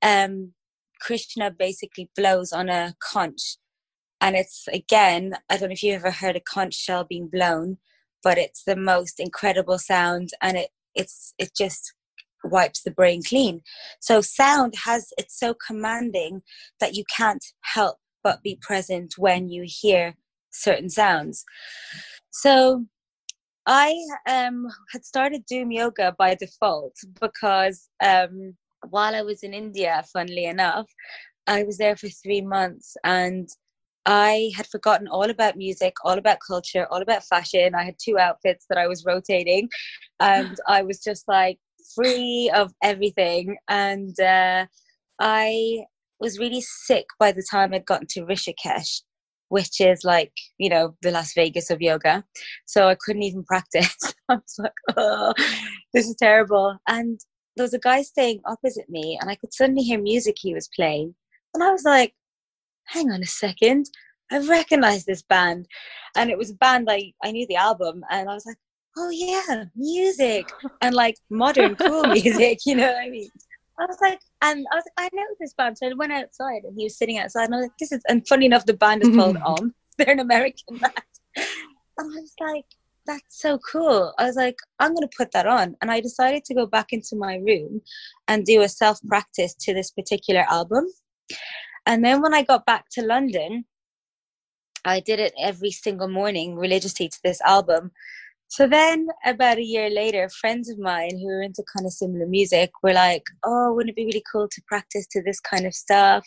Um, 0.01 0.53
Krishna 1.01 1.51
basically 1.51 2.09
blows 2.15 2.53
on 2.53 2.69
a 2.69 2.95
conch. 3.03 3.57
And 4.21 4.37
it's, 4.37 4.65
again, 4.71 5.33
I 5.49 5.57
don't 5.57 5.69
know 5.69 5.73
if 5.73 5.83
you've 5.83 6.01
ever 6.01 6.09
heard 6.09 6.37
a 6.37 6.39
conch 6.39 6.73
shell 6.73 7.03
being 7.03 7.27
blown, 7.27 7.77
but 8.23 8.37
it's 8.37 8.63
the 8.63 8.77
most 8.77 9.19
incredible 9.19 9.77
sound 9.77 10.29
and 10.41 10.55
it, 10.55 10.69
it's, 10.95 11.33
it 11.37 11.51
just 11.53 11.93
wipes 12.45 12.81
the 12.81 12.91
brain 12.91 13.21
clean. 13.27 13.61
So 13.99 14.21
sound 14.21 14.73
has, 14.85 15.09
it's 15.17 15.37
so 15.37 15.53
commanding 15.67 16.43
that 16.79 16.95
you 16.95 17.03
can't 17.15 17.43
help 17.75 17.97
but 18.23 18.41
be 18.41 18.57
present 18.61 19.15
when 19.17 19.49
you 19.49 19.65
hear 19.67 20.15
certain 20.55 20.89
sounds. 20.89 21.43
So 22.31 22.85
I 23.65 23.95
um, 24.27 24.67
had 24.91 25.05
started 25.05 25.45
doing 25.45 25.71
yoga 25.71 26.15
by 26.17 26.35
default 26.35 26.93
because 27.19 27.89
um, 28.03 28.55
while 28.89 29.15
I 29.15 29.21
was 29.21 29.43
in 29.43 29.53
India, 29.53 30.03
funnily 30.13 30.45
enough, 30.45 30.87
I 31.47 31.63
was 31.63 31.77
there 31.77 31.95
for 31.95 32.09
three 32.09 32.41
months 32.41 32.95
and 33.03 33.47
I 34.05 34.51
had 34.55 34.67
forgotten 34.67 35.07
all 35.07 35.29
about 35.29 35.57
music, 35.57 35.95
all 36.03 36.17
about 36.17 36.37
culture, 36.45 36.85
all 36.91 37.01
about 37.01 37.23
fashion. 37.23 37.73
I 37.73 37.85
had 37.85 37.95
two 37.99 38.19
outfits 38.19 38.65
that 38.69 38.77
I 38.77 38.87
was 38.87 39.03
rotating, 39.03 39.67
and 40.19 40.55
I 40.67 40.83
was 40.83 40.99
just 40.99 41.27
like 41.27 41.57
free 41.95 42.51
of 42.53 42.71
everything. 42.83 43.57
And 43.67 44.19
uh, 44.19 44.67
I 45.19 45.85
was 46.19 46.37
really 46.37 46.61
sick 46.61 47.05
by 47.19 47.31
the 47.31 47.45
time 47.49 47.73
I'd 47.73 47.85
gotten 47.85 48.07
to 48.11 48.25
Rishikesh 48.25 49.01
which 49.49 49.79
is 49.79 50.03
like 50.03 50.31
you 50.57 50.69
know 50.69 50.95
the 51.01 51.11
las 51.11 51.33
vegas 51.35 51.69
of 51.69 51.81
yoga. 51.81 52.23
So 52.65 52.87
i 52.87 52.95
couldn't 52.95 53.23
even 53.23 53.43
practice. 53.43 53.95
I 54.29 54.35
was 54.35 54.55
like 54.57 54.73
oh 54.97 55.33
this 55.93 56.07
is 56.07 56.15
terrible. 56.15 56.77
And 56.87 57.19
there 57.55 57.63
was 57.63 57.73
a 57.73 57.79
guy 57.79 58.01
staying 58.01 58.41
opposite 58.45 58.89
me, 58.89 59.17
and 59.21 59.29
I 59.29 59.35
could 59.35 59.53
suddenly 59.53 59.83
hear 59.83 59.99
music 59.99 60.35
he 60.37 60.53
was 60.53 60.69
playing, 60.75 61.15
and 61.53 61.63
I 61.63 61.71
was 61.71 61.83
like, 61.83 62.13
"Hang 62.85 63.11
on 63.11 63.21
a 63.23 63.25
second, 63.25 63.89
I 64.31 64.39
recognize 64.39 65.05
this 65.05 65.23
band," 65.23 65.67
and 66.17 66.29
it 66.29 66.37
was 66.37 66.51
a 66.51 66.55
band 66.55 66.87
I 66.89 67.13
I 67.23 67.31
knew 67.31 67.47
the 67.47 67.55
album, 67.55 68.03
and 68.11 68.29
I 68.29 68.33
was 68.33 68.45
like, 68.45 68.57
"Oh 68.97 69.09
yeah, 69.09 69.65
music 69.75 70.51
and 70.81 70.93
like 70.95 71.15
modern 71.29 71.75
cool 71.75 72.03
music," 72.19 72.59
you 72.65 72.75
know 72.75 72.91
what 72.91 73.03
I 73.03 73.09
mean? 73.09 73.29
I 73.79 73.85
was 73.85 73.97
like, 74.01 74.19
and 74.41 74.65
I 74.71 74.75
was 74.75 74.83
like, 74.97 75.11
I 75.13 75.15
know 75.15 75.23
this 75.39 75.53
band. 75.53 75.77
So 75.77 75.87
I 75.87 75.93
went 75.93 76.13
outside 76.13 76.63
and 76.63 76.75
he 76.77 76.85
was 76.85 76.97
sitting 76.97 77.17
outside 77.17 77.45
and 77.45 77.55
I 77.55 77.57
was 77.57 77.65
like, 77.65 77.77
this 77.79 77.91
is, 77.91 78.01
and 78.07 78.27
funny 78.27 78.45
enough, 78.45 78.65
the 78.65 78.73
band 78.73 79.03
is 79.03 79.15
called 79.15 79.37
Om. 79.45 79.73
They're 79.97 80.11
an 80.11 80.19
American 80.19 80.77
band. 80.77 80.93
And 81.35 81.45
I 81.99 82.21
was 82.21 82.33
like, 82.39 82.65
that's 83.05 83.41
so 83.41 83.59
cool. 83.71 84.13
I 84.17 84.25
was 84.25 84.35
like, 84.35 84.57
I'm 84.79 84.93
going 84.93 85.07
to 85.07 85.17
put 85.17 85.31
that 85.31 85.47
on. 85.47 85.75
And 85.81 85.91
I 85.91 85.99
decided 86.01 86.43
to 86.45 86.55
go 86.55 86.65
back 86.65 86.87
into 86.91 87.15
my 87.15 87.35
room 87.35 87.81
and 88.27 88.45
do 88.45 88.61
a 88.61 88.69
self 88.69 88.99
practice 89.07 89.53
to 89.61 89.73
this 89.73 89.91
particular 89.91 90.45
album. 90.49 90.85
And 91.85 92.03
then 92.03 92.21
when 92.21 92.33
I 92.33 92.43
got 92.43 92.65
back 92.65 92.85
to 92.93 93.05
London, 93.05 93.65
I 94.85 94.99
did 94.99 95.19
it 95.19 95.33
every 95.41 95.71
single 95.71 96.07
morning 96.07 96.55
religiously 96.55 97.09
to 97.09 97.19
this 97.23 97.41
album. 97.41 97.91
So 98.55 98.67
then, 98.69 99.09
about 99.25 99.57
a 99.57 99.61
year 99.63 99.89
later, 99.89 100.29
friends 100.29 100.69
of 100.69 100.79
mine 100.79 101.17
who 101.19 101.25
were 101.25 101.41
into 101.41 101.61
kind 101.75 101.85
of 101.85 101.91
similar 101.91 102.25
music 102.25 102.71
were 102.81 102.93
like, 102.93 103.23
"Oh, 103.43 103.73
wouldn't 103.73 103.89
it 103.89 103.97
be 103.97 104.05
really 104.05 104.23
cool 104.31 104.47
to 104.47 104.61
practice 104.65 105.05
to 105.11 105.21
this 105.21 105.41
kind 105.41 105.65
of 105.65 105.73
stuff?" 105.73 106.25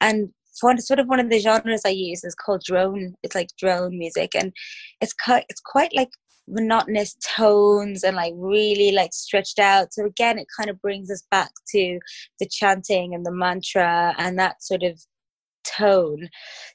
And 0.00 0.32
one 0.60 0.80
sort 0.80 1.00
of 1.00 1.08
one 1.08 1.18
of 1.18 1.30
the 1.30 1.40
genres 1.40 1.82
I 1.84 1.88
use 1.88 2.22
is 2.22 2.36
called 2.36 2.62
drone. 2.62 3.16
It's 3.24 3.34
like 3.34 3.48
drone 3.58 3.98
music, 3.98 4.36
and 4.36 4.52
it's 5.00 5.12
quite 5.14 5.46
it's 5.48 5.60
quite 5.60 5.92
like 5.96 6.10
monotonous 6.46 7.16
tones 7.36 8.04
and 8.04 8.14
like 8.14 8.34
really 8.36 8.92
like 8.92 9.12
stretched 9.12 9.58
out. 9.58 9.92
So 9.92 10.04
again, 10.04 10.38
it 10.38 10.46
kind 10.56 10.70
of 10.70 10.80
brings 10.80 11.10
us 11.10 11.24
back 11.32 11.50
to 11.70 11.98
the 12.38 12.46
chanting 12.46 13.14
and 13.16 13.26
the 13.26 13.32
mantra 13.32 14.14
and 14.18 14.38
that 14.38 14.62
sort 14.62 14.84
of 14.84 15.00
tone. 15.66 16.28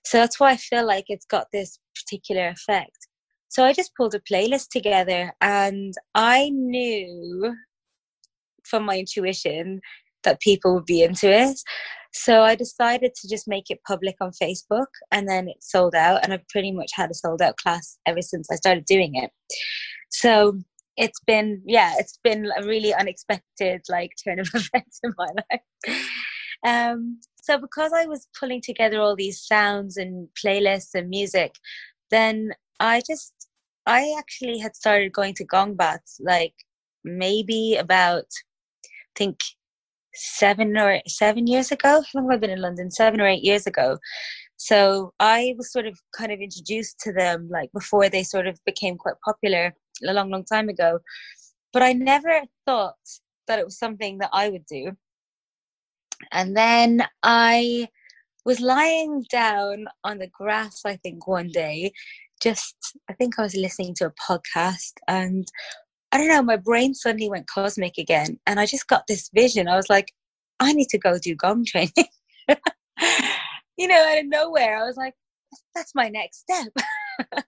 So 0.05 0.17
that's 0.19 0.39
why 0.41 0.51
I 0.51 0.57
feel 0.57 0.85
like 0.85 1.05
it's 1.09 1.25
got 1.25 1.47
this 1.53 1.79
particular 1.95 2.49
effect. 2.49 3.08
So 3.49 3.65
I 3.65 3.73
just 3.73 3.95
pulled 3.95 4.15
a 4.15 4.19
playlist 4.19 4.69
together 4.69 5.33
and 5.41 5.93
I 6.15 6.49
knew 6.49 7.53
from 8.63 8.85
my 8.85 8.99
intuition 8.99 9.81
that 10.23 10.39
people 10.39 10.75
would 10.75 10.85
be 10.85 11.01
into 11.01 11.31
it. 11.31 11.59
So 12.13 12.41
I 12.41 12.55
decided 12.55 13.13
to 13.15 13.27
just 13.27 13.47
make 13.47 13.69
it 13.69 13.79
public 13.87 14.15
on 14.21 14.31
Facebook 14.31 14.87
and 15.11 15.27
then 15.27 15.47
it 15.47 15.57
sold 15.61 15.95
out. 15.95 16.23
And 16.23 16.33
I've 16.33 16.47
pretty 16.49 16.71
much 16.71 16.91
had 16.93 17.11
a 17.11 17.13
sold 17.13 17.41
out 17.41 17.57
class 17.57 17.97
ever 18.05 18.21
since 18.21 18.47
I 18.51 18.55
started 18.55 18.85
doing 18.85 19.15
it. 19.15 19.31
So 20.09 20.59
it's 20.97 21.19
been, 21.25 21.61
yeah, 21.65 21.93
it's 21.97 22.19
been 22.23 22.49
a 22.57 22.65
really 22.65 22.93
unexpected 22.93 23.81
like 23.89 24.11
turn 24.23 24.39
of 24.39 24.47
events 24.53 24.99
in 25.03 25.13
my 25.17 25.27
life. 25.49 26.07
Um, 26.65 27.19
so 27.41 27.57
because 27.57 27.93
I 27.93 28.05
was 28.05 28.27
pulling 28.37 28.61
together 28.61 28.99
all 28.99 29.15
these 29.15 29.41
sounds 29.41 29.97
and 29.97 30.27
playlists 30.43 30.93
and 30.93 31.09
music, 31.09 31.55
then 32.11 32.51
I 32.79 33.01
just 33.05 33.33
I 33.89 34.15
actually 34.19 34.59
had 34.59 34.75
started 34.75 35.11
going 35.11 35.33
to 35.35 35.43
gong 35.43 35.73
baths 35.73 36.21
like 36.23 36.53
maybe 37.03 37.75
about 37.75 38.27
I 38.85 39.15
think 39.15 39.39
seven 40.13 40.77
or 40.77 41.01
seven 41.07 41.47
years 41.47 41.71
ago. 41.71 42.03
How 42.13 42.19
long 42.19 42.29
have 42.29 42.37
I 42.37 42.39
been 42.39 42.51
in 42.51 42.61
London? 42.61 42.91
Seven 42.91 43.19
or 43.19 43.27
eight 43.27 43.43
years 43.43 43.65
ago. 43.65 43.97
So 44.57 45.13
I 45.19 45.55
was 45.57 45.71
sort 45.71 45.87
of 45.87 45.97
kind 46.15 46.31
of 46.31 46.39
introduced 46.39 46.99
to 46.99 47.13
them 47.13 47.49
like 47.49 47.71
before 47.73 48.09
they 48.09 48.21
sort 48.21 48.45
of 48.45 48.59
became 48.63 48.95
quite 48.95 49.19
popular 49.25 49.73
a 50.07 50.13
long, 50.13 50.29
long 50.29 50.45
time 50.45 50.69
ago. 50.69 50.99
But 51.73 51.81
I 51.81 51.93
never 51.93 52.41
thought 52.67 53.03
that 53.47 53.57
it 53.57 53.65
was 53.65 53.79
something 53.79 54.19
that 54.19 54.29
I 54.31 54.49
would 54.49 54.67
do. 54.67 54.91
And 56.31 56.55
then 56.55 57.07
I 57.23 57.87
was 58.45 58.59
lying 58.59 59.25
down 59.31 59.87
on 60.03 60.19
the 60.19 60.27
grass, 60.27 60.81
I 60.85 60.97
think, 60.97 61.27
one 61.27 61.49
day, 61.49 61.91
just, 62.41 62.75
I 63.09 63.13
think 63.13 63.37
I 63.37 63.43
was 63.43 63.55
listening 63.55 63.93
to 63.95 64.07
a 64.07 64.13
podcast 64.31 64.93
and 65.07 65.47
I 66.11 66.17
don't 66.17 66.27
know, 66.27 66.41
my 66.41 66.57
brain 66.57 66.93
suddenly 66.93 67.29
went 67.29 67.47
cosmic 67.47 67.97
again. 67.97 68.39
And 68.47 68.59
I 68.59 68.65
just 68.65 68.87
got 68.87 69.05
this 69.07 69.29
vision. 69.33 69.67
I 69.67 69.75
was 69.75 69.89
like, 69.89 70.11
I 70.59 70.73
need 70.73 70.89
to 70.89 70.97
go 70.97 71.17
do 71.19 71.35
gong 71.35 71.65
training. 71.65 71.91
you 73.77 73.87
know, 73.87 74.07
out 74.09 74.19
of 74.19 74.25
nowhere, 74.25 74.77
I 74.77 74.85
was 74.85 74.97
like, 74.97 75.13
that's 75.75 75.93
my 75.95 76.09
next 76.09 76.39
step. 76.39 76.71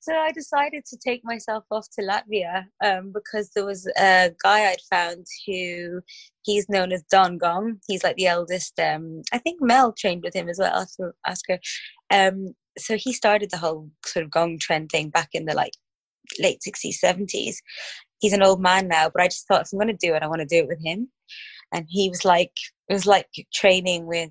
so 0.00 0.14
I 0.14 0.30
decided 0.32 0.84
to 0.86 0.96
take 0.96 1.22
myself 1.24 1.64
off 1.70 1.88
to 1.98 2.02
Latvia 2.02 2.64
um, 2.84 3.12
because 3.12 3.50
there 3.54 3.66
was 3.66 3.86
a 3.98 4.30
guy 4.42 4.70
I'd 4.70 4.80
found 4.88 5.26
who 5.46 6.00
he's 6.42 6.68
known 6.68 6.92
as 6.92 7.02
Don 7.10 7.36
Gong. 7.36 7.78
He's 7.88 8.04
like 8.04 8.16
the 8.16 8.26
eldest. 8.26 8.78
Um, 8.78 9.22
I 9.32 9.38
think 9.38 9.60
Mel 9.60 9.92
trained 9.92 10.22
with 10.22 10.34
him 10.34 10.48
as 10.48 10.58
well. 10.58 10.72
I'll 10.74 11.12
ask 11.26 11.44
her. 11.48 11.58
Um, 12.10 12.54
so 12.78 12.96
he 12.96 13.12
started 13.12 13.50
the 13.50 13.58
whole 13.58 13.88
sort 14.04 14.24
of 14.24 14.30
gong 14.30 14.58
trend 14.58 14.90
thing 14.90 15.10
back 15.10 15.28
in 15.32 15.44
the 15.44 15.54
like 15.54 15.72
late 16.40 16.58
60s 16.66 16.96
70s 17.02 17.56
he's 18.20 18.32
an 18.32 18.42
old 18.42 18.60
man 18.60 18.86
now 18.88 19.10
but 19.12 19.22
i 19.22 19.26
just 19.26 19.46
thought 19.46 19.62
if 19.62 19.68
i'm 19.72 19.78
going 19.78 19.88
to 19.88 20.06
do 20.06 20.14
it 20.14 20.22
i 20.22 20.26
want 20.26 20.40
to 20.40 20.46
do 20.46 20.62
it 20.62 20.68
with 20.68 20.82
him 20.84 21.08
and 21.72 21.86
he 21.88 22.08
was 22.08 22.24
like 22.24 22.52
it 22.88 22.94
was 22.94 23.06
like 23.06 23.28
training 23.52 24.06
with 24.06 24.30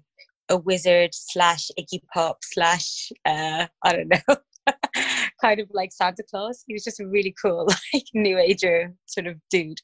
a 0.49 0.57
wizard 0.57 1.09
slash 1.13 1.69
Iggy 1.79 2.01
Pop 2.13 2.37
slash 2.43 3.11
uh, 3.25 3.67
I 3.83 3.93
don't 3.93 4.09
know, 4.09 4.35
kind 5.41 5.59
of 5.59 5.67
like 5.71 5.91
Santa 5.91 6.23
Claus. 6.29 6.63
He 6.67 6.73
was 6.73 6.83
just 6.83 6.99
a 6.99 7.07
really 7.07 7.35
cool 7.41 7.67
like 7.93 8.05
new 8.13 8.37
ager 8.37 8.93
sort 9.05 9.27
of 9.27 9.35
dude. 9.49 9.79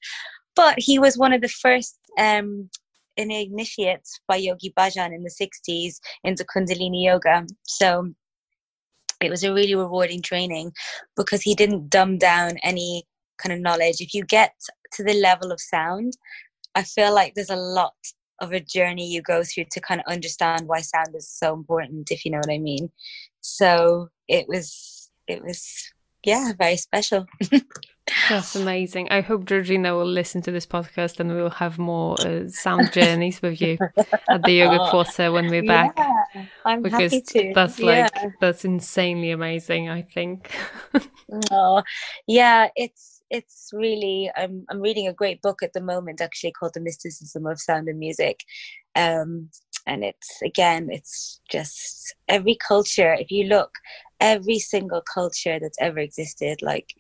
But 0.56 0.76
he 0.78 1.00
was 1.00 1.18
one 1.18 1.34
of 1.34 1.42
the 1.42 1.50
first 1.50 1.98
um, 2.20 2.70
initiates 3.18 4.20
by 4.28 4.36
Yogi 4.36 4.74
Bhajan 4.78 5.14
in 5.14 5.24
the 5.24 5.32
60s 5.42 5.96
into 6.24 6.46
Kundalini 6.46 7.06
yoga. 7.06 7.46
So 7.64 8.14
it 9.24 9.30
was 9.30 9.44
a 9.44 9.54
really 9.54 9.76
rewarding 9.76 10.22
training 10.22 10.72
because 11.16 11.42
he 11.42 11.56
didn't 11.56 11.90
dumb 11.90 12.18
down 12.18 12.58
any 12.64 13.04
kind 13.38 13.54
of 13.54 13.60
knowledge. 13.60 14.02
If 14.02 14.14
you 14.14 14.24
get 14.26 14.54
to 14.94 15.04
the 15.04 15.14
level 15.14 15.52
of 15.52 15.60
sound, 15.60 16.14
I 16.76 16.84
feel 16.84 17.14
like 17.14 17.34
there's 17.34 17.50
a 17.50 17.56
lot 17.56 17.94
of 18.40 18.52
a 18.52 18.60
journey 18.60 19.08
you 19.08 19.22
go 19.22 19.44
through 19.44 19.66
to 19.72 19.80
kind 19.80 20.02
of 20.02 20.12
understand 20.12 20.68
why 20.68 20.82
sound 20.82 21.16
is 21.16 21.30
so 21.30 21.54
important, 21.54 22.12
if 22.12 22.26
you 22.26 22.32
know 22.32 22.40
what 22.40 22.52
I 22.52 22.58
mean. 22.58 22.92
So 23.42 24.10
it 24.28 24.48
was, 24.48 25.10
it 25.28 25.44
was, 25.44 25.64
yeah, 26.26 26.54
very 26.58 26.78
special. 26.78 27.26
That's 28.30 28.56
amazing. 28.58 29.10
I 29.12 29.22
hope 29.22 29.46
Georgina 29.46 29.96
will 29.96 30.06
listen 30.06 30.42
to 30.44 30.52
this 30.52 30.66
podcast 30.66 31.20
and 31.20 31.34
we'll 31.34 31.50
have 31.50 31.78
more 31.78 32.16
uh, 32.22 32.48
sound 32.48 32.92
journeys 32.92 33.42
with 33.42 33.62
you 33.62 33.78
at 34.30 34.44
the 34.44 34.52
yoga 34.52 34.80
quarter 34.90 35.32
when 35.32 35.50
we're 35.50 35.64
back. 35.64 35.98
Yeah, 35.98 36.46
I'm 36.66 36.82
because 36.82 37.14
happy 37.14 37.22
to. 37.22 37.52
that's 37.56 37.80
like 37.80 38.12
yeah. 38.16 38.30
that's 38.40 38.66
insanely 38.66 39.32
amazing. 39.32 39.90
I 39.90 40.02
think. 40.02 40.52
oh, 41.52 41.84
yeah, 42.28 42.68
it's 42.76 43.22
it's 43.30 43.70
really. 43.74 44.30
I'm 44.36 44.66
I'm 44.70 44.82
reading 44.82 45.08
a 45.08 45.14
great 45.14 45.42
book 45.42 45.64
at 45.64 45.74
the 45.74 45.82
moment, 45.82 46.22
actually 46.22 46.52
called 46.52 46.74
The 46.74 46.82
Mysticism 46.82 47.46
of 47.46 47.60
Sound 47.60 47.88
and 47.88 48.00
Music, 48.00 48.42
um, 48.96 49.50
and 49.88 50.04
it's 50.04 50.42
again, 50.42 50.90
it's 50.92 51.40
just 51.50 52.16
every 52.28 52.56
culture. 52.56 53.14
If 53.14 53.32
you 53.32 53.46
look, 53.46 53.72
every 54.20 54.60
single 54.60 55.02
culture 55.02 55.60
that's 55.60 55.78
ever 55.80 56.00
existed, 56.00 56.62
like 56.62 56.94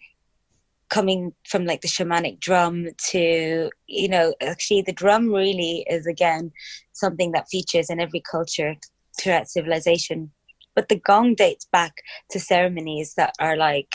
coming 0.94 1.34
from 1.50 1.66
like 1.66 1.82
the 1.82 1.88
shamanic 1.88 2.40
drum 2.40 2.88
to 3.10 3.72
you 3.88 4.08
know 4.08 4.32
actually 4.42 4.84
the 4.84 4.94
drum 4.94 5.34
really 5.34 5.84
is 5.90 6.06
again 6.06 6.52
something 6.92 7.32
that 7.32 7.50
features 7.50 7.90
in 7.90 8.00
every 8.00 8.22
culture 8.22 8.76
throughout 9.20 9.48
civilization. 9.48 10.32
But 10.76 10.90
the 10.90 11.00
gong 11.00 11.34
dates 11.34 11.68
back 11.72 11.94
to 12.30 12.40
ceremonies 12.40 13.16
that 13.16 13.34
are 13.40 13.58
like 13.58 13.92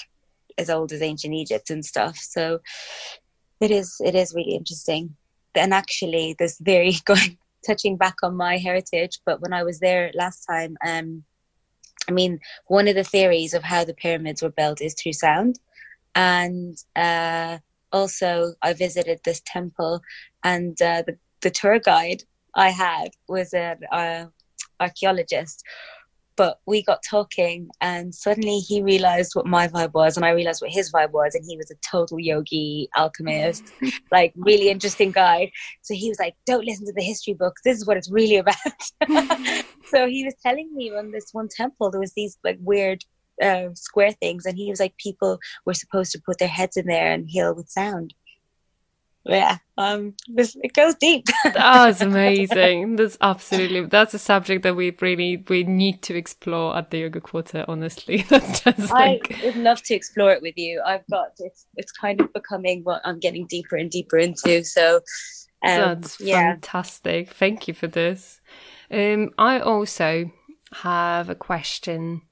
as 0.59 0.69
old 0.71 0.91
as 0.93 1.03
ancient 1.03 1.35
egypt 1.35 1.71
and 1.71 1.85
stuff. 1.85 2.17
So 2.19 2.59
it 3.61 3.71
is 3.71 3.97
it 4.01 4.17
is 4.17 4.35
really 4.35 4.57
interesting. 4.57 5.15
And 5.55 5.73
actually 5.73 6.35
this 6.39 6.59
very 6.61 6.95
going 7.05 7.39
touching 7.67 7.97
back 7.97 8.15
on 8.23 8.37
my 8.37 8.57
heritage 8.57 9.19
but 9.27 9.41
when 9.41 9.53
i 9.53 9.65
was 9.65 9.81
there 9.81 10.13
last 10.15 10.47
time 10.49 10.77
um 10.87 11.25
i 12.09 12.13
mean 12.13 12.39
one 12.69 12.87
of 12.87 12.95
the 12.95 13.03
theories 13.03 13.53
of 13.53 13.65
how 13.65 13.85
the 13.85 13.95
pyramids 13.95 14.43
were 14.43 14.57
built 14.61 14.81
is 14.81 14.95
through 14.95 15.13
sound 15.13 15.59
and 16.19 16.77
uh, 16.97 17.59
also 17.93 18.53
I 18.61 18.73
visited 18.73 19.21
this 19.25 19.41
temple, 19.47 20.03
and 20.43 20.81
uh, 20.83 21.03
the 21.07 21.17
the 21.43 21.51
tour 21.51 21.79
guide 21.79 22.25
I 22.57 22.71
had 22.71 23.11
was 23.29 23.55
an 23.55 23.79
uh, 23.93 24.25
archaeologist. 24.81 25.63
But 26.37 26.61
we 26.67 26.85
got 26.85 27.03
talking, 27.09 27.69
and 27.81 28.15
suddenly 28.15 28.59
he 28.59 28.81
realized 28.81 29.33
what 29.35 29.47
my 29.47 29.67
vibe 29.69 29.93
was, 29.93 30.17
and 30.17 30.25
I 30.25 30.31
realized 30.31 30.61
what 30.61 30.71
his 30.71 30.93
vibe 30.93 31.11
was, 31.11 31.35
and 31.35 31.45
he 31.49 31.57
was 31.57 31.71
a 31.71 31.75
total 31.89 32.21
yogi 32.21 32.89
alchemist, 32.97 33.73
like 34.13 34.33
really 34.37 34.71
interesting 34.71 35.13
guy. 35.13 35.51
So 35.83 35.95
he 35.95 36.09
was 36.09 36.19
like, 36.19 36.35
"Don't 36.47 36.65
listen 36.65 36.87
to 36.87 36.93
the 36.93 37.03
history 37.03 37.35
books. 37.35 37.63
This 37.65 37.77
is 37.79 37.87
what 37.87 37.97
it's 37.97 38.11
really 38.11 38.37
about." 38.45 38.83
so 39.85 40.09
he 40.09 40.25
was 40.25 40.35
telling 40.43 40.75
me 40.75 40.91
on 40.91 41.13
this 41.13 41.29
one 41.33 41.49
temple 41.49 41.93
there 41.93 42.01
was 42.01 42.13
these 42.15 42.39
like 42.43 42.59
weird 42.61 43.05
uh, 43.43 43.69
square 43.75 44.13
things, 44.13 44.47
and 44.47 44.57
he 44.57 44.71
was 44.71 44.81
like, 44.81 44.97
people 44.97 45.39
were 45.65 45.75
supposed 45.75 46.13
to 46.13 46.21
put 46.21 46.39
their 46.39 46.49
heads 46.49 46.77
in 46.77 46.87
there 46.87 47.13
and 47.13 47.29
heal 47.29 47.55
with 47.55 47.69
sound. 47.69 48.15
yeah, 49.25 49.59
um, 49.77 50.15
this, 50.29 50.57
it 50.63 50.73
goes 50.73 50.95
deep. 50.95 51.27
that's 51.45 52.01
amazing. 52.01 52.97
That's 52.97 53.19
absolutely 53.21 53.87
that's 53.87 54.15
a 54.15 54.19
subject 54.19 54.63
that 54.63 54.75
we 54.75 54.97
really 55.01 55.45
we 55.49 55.65
need 55.65 56.03
to 56.03 56.17
explore 56.17 56.77
at 56.77 56.91
the 56.91 56.99
yoga 56.99 57.21
quarter. 57.21 57.65
Honestly, 57.69 58.23
that's 58.29 58.61
just 58.61 58.91
like 58.91 59.37
I 59.43 59.47
would 59.47 59.57
love 59.57 59.83
to 59.83 59.95
explore 59.95 60.33
it 60.33 60.43
with 60.43 60.57
you. 60.57 60.83
I've 60.85 61.07
got 61.11 61.33
it's 61.39 61.67
it's 61.77 61.93
kind 61.93 62.21
of 62.21 62.33
becoming 62.33 62.83
what 62.85 63.03
I'm 63.05 63.19
getting 63.19 63.47
deeper 63.47 63.77
and 63.77 63.91
deeper 63.91 64.17
into. 64.17 64.65
So 64.65 65.01
um, 65.65 65.79
that's 65.79 66.21
yeah. 66.21 66.53
fantastic. 66.53 67.31
Thank 67.31 67.69
you 67.69 67.75
for 67.75 67.87
this. 67.87 68.41
Um, 68.91 69.31
I 69.37 69.61
also 69.61 70.31
have 70.73 71.29
a 71.29 71.35
question. 71.35 72.23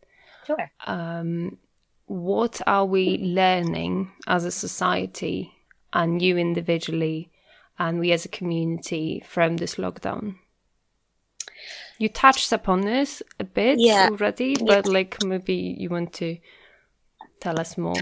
Sure. 0.46 0.70
Um, 0.86 1.58
what 2.06 2.60
are 2.66 2.86
we 2.86 3.18
learning 3.18 4.12
as 4.26 4.44
a 4.44 4.50
society 4.50 5.52
and 5.92 6.22
you 6.22 6.36
individually 6.36 7.30
and 7.78 7.98
we 7.98 8.12
as 8.12 8.24
a 8.24 8.28
community 8.28 9.22
from 9.26 9.56
this 9.56 9.74
lockdown? 9.74 10.36
You 11.98 12.08
touched 12.08 12.52
upon 12.52 12.82
this 12.82 13.22
a 13.40 13.44
bit 13.44 13.78
yeah. 13.80 14.08
already, 14.10 14.56
but 14.56 14.86
like 14.86 15.22
maybe 15.24 15.76
you 15.78 15.88
want 15.88 16.12
to 16.14 16.38
tell 17.40 17.58
us 17.58 17.76
more 17.76 17.96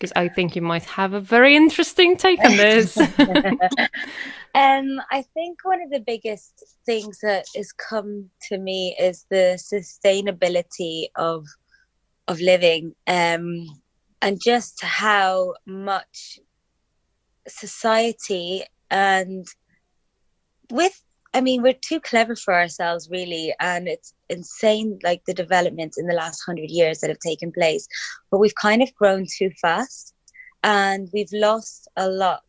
because 0.00 0.12
I 0.16 0.28
think 0.28 0.56
you 0.56 0.62
might 0.62 0.84
have 0.84 1.12
a 1.12 1.20
very 1.20 1.54
interesting 1.54 2.16
take 2.16 2.42
on 2.42 2.56
this. 2.56 2.96
um, 4.54 5.00
I 5.10 5.22
think 5.34 5.58
one 5.62 5.82
of 5.82 5.90
the 5.90 6.00
biggest 6.00 6.64
things 6.86 7.18
that 7.22 7.46
has 7.56 7.72
come 7.72 8.30
to 8.48 8.58
me 8.58 8.96
is 8.98 9.26
the 9.30 9.58
sustainability 9.58 11.06
of 11.16 11.46
of 12.28 12.40
living, 12.40 12.94
um, 13.06 13.66
and 14.22 14.40
just 14.40 14.82
how 14.82 15.54
much 15.66 16.38
society 17.48 18.62
and 18.90 19.46
with 20.70 21.02
I 21.32 21.40
mean, 21.40 21.62
we're 21.62 21.74
too 21.74 22.00
clever 22.00 22.34
for 22.34 22.54
ourselves, 22.54 23.08
really, 23.08 23.54
and 23.60 23.86
it's 23.86 24.14
insane, 24.28 24.98
like 25.04 25.24
the 25.26 25.34
developments 25.34 25.96
in 25.96 26.06
the 26.06 26.14
last 26.14 26.42
hundred 26.44 26.70
years 26.70 27.00
that 27.00 27.10
have 27.10 27.20
taken 27.20 27.52
place. 27.52 27.86
But 28.30 28.38
we've 28.38 28.54
kind 28.60 28.82
of 28.82 28.92
grown 28.94 29.26
too 29.38 29.50
fast, 29.60 30.12
and 30.64 31.08
we've 31.12 31.32
lost 31.32 31.88
a 31.96 32.08
lot. 32.08 32.42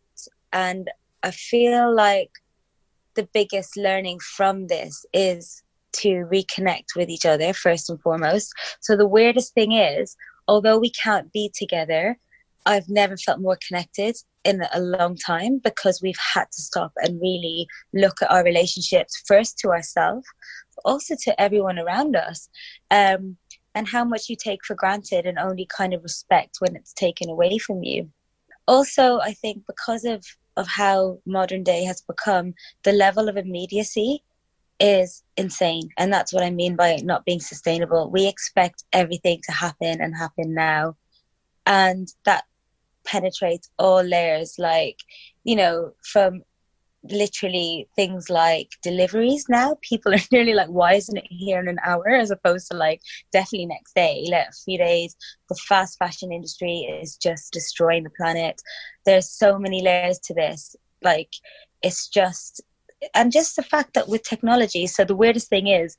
And 0.52 0.90
I 1.24 1.32
feel 1.32 1.94
like 1.94 2.32
the 3.16 3.28
biggest 3.34 3.78
learning 3.78 4.20
from 4.20 4.68
this 4.68 5.06
is 5.14 5.64
to 5.94 6.26
reconnect 6.32 6.96
with 6.96 7.10
each 7.10 7.26
other 7.26 7.54
first 7.54 7.90
and 7.90 8.02
foremost. 8.02 8.54
So 8.80 8.96
the 8.96 9.08
weirdest 9.08 9.54
thing 9.54 9.74
is, 9.74 10.16
although 10.48 10.80
we 10.80 10.92
can't 10.92 11.32
be 11.32 11.52
together, 11.54 12.18
I've 12.66 12.90
never 12.90 13.18
felt 13.18 13.42
more 13.42 13.58
connected 13.68 14.16
in 14.44 14.62
a 14.72 14.80
long 14.80 15.18
time 15.18 15.60
because 15.64 16.02
we've 16.02 16.16
had 16.34 16.46
to 16.52 16.62
stop 16.62 16.92
and 16.98 17.22
really 17.22 17.68
look 17.94 18.22
at 18.22 18.32
our 18.32 18.44
relationships 18.44 19.22
first 19.28 19.58
to 19.60 19.70
ourselves, 19.70 20.26
but 20.76 20.90
also 20.90 21.16
to 21.24 21.42
everyone 21.42 21.78
around 21.78 22.16
us, 22.16 22.50
um, 22.90 23.38
and 23.76 23.88
how 23.88 24.04
much 24.04 24.30
you 24.30 24.36
take 24.36 24.64
for 24.66 24.76
granted 24.76 25.26
and 25.26 25.38
only 25.38 25.66
kind 25.66 25.94
of 25.94 26.04
respect 26.04 26.58
when 26.60 26.76
it's 26.76 26.94
taken 26.94 27.30
away 27.30 27.58
from 27.58 27.84
you. 27.84 28.10
Also, 28.68 29.20
I 29.20 29.34
think 29.34 29.64
because 29.66 30.06
of 30.06 30.24
of 30.62 30.68
how 30.68 31.20
modern 31.26 31.64
day 31.64 31.84
has 31.84 32.02
become, 32.02 32.54
the 32.84 32.94
level 32.94 33.28
of 33.28 33.36
immediacy 33.36 34.24
is 34.80 35.24
insane. 35.36 35.90
And 35.98 36.12
that's 36.14 36.34
what 36.34 36.44
I 36.44 36.50
mean 36.50 36.76
by 36.76 36.98
not 37.04 37.26
being 37.26 37.42
sustainable. 37.42 38.10
We 38.10 38.28
expect 38.28 38.86
everything 38.94 39.42
to 39.48 39.52
happen 39.52 40.02
and 40.02 40.16
happen 40.16 40.54
now. 40.54 40.96
And 41.66 42.08
that 42.26 42.46
penetrates 43.06 43.70
all 43.80 44.02
layers 44.02 44.56
like 44.58 44.98
you 45.44 45.56
know 45.56 45.92
from 46.04 46.42
literally 47.10 47.88
things 47.96 48.30
like 48.30 48.70
deliveries 48.82 49.46
now. 49.50 49.78
People 49.82 50.14
are 50.16 50.20
nearly 50.32 50.54
like 50.54 50.70
why 50.70 50.94
isn't 50.94 51.18
it 51.18 51.28
here 51.30 51.60
in 51.60 51.68
an 51.68 51.80
hour? 51.86 52.10
as 52.10 52.32
opposed 52.32 52.70
to 52.70 52.78
like 52.78 53.02
definitely 53.32 53.66
next 53.66 53.96
day. 53.96 54.26
Like 54.30 54.48
a 54.50 54.64
few 54.66 54.78
days 54.78 55.16
the 55.50 55.56
fast 55.68 55.98
fashion 55.98 56.32
industry 56.32 56.80
is 57.02 57.18
just 57.18 57.52
destroying 57.54 58.04
the 58.04 58.12
planet. 58.12 58.62
There's 59.06 59.30
so 59.30 59.58
many 59.58 59.82
layers 59.82 60.20
to 60.20 60.34
this. 60.34 60.76
Like 61.02 61.30
it's 61.82 62.08
just 62.08 62.62
and 63.16 63.32
just 63.32 63.56
the 63.56 63.64
fact 63.64 63.96
that 63.96 64.08
with 64.08 64.22
technology 64.22 64.86
so 64.86 65.04
the 65.04 65.16
weirdest 65.16 65.50
thing 65.50 65.66
is 65.66 65.98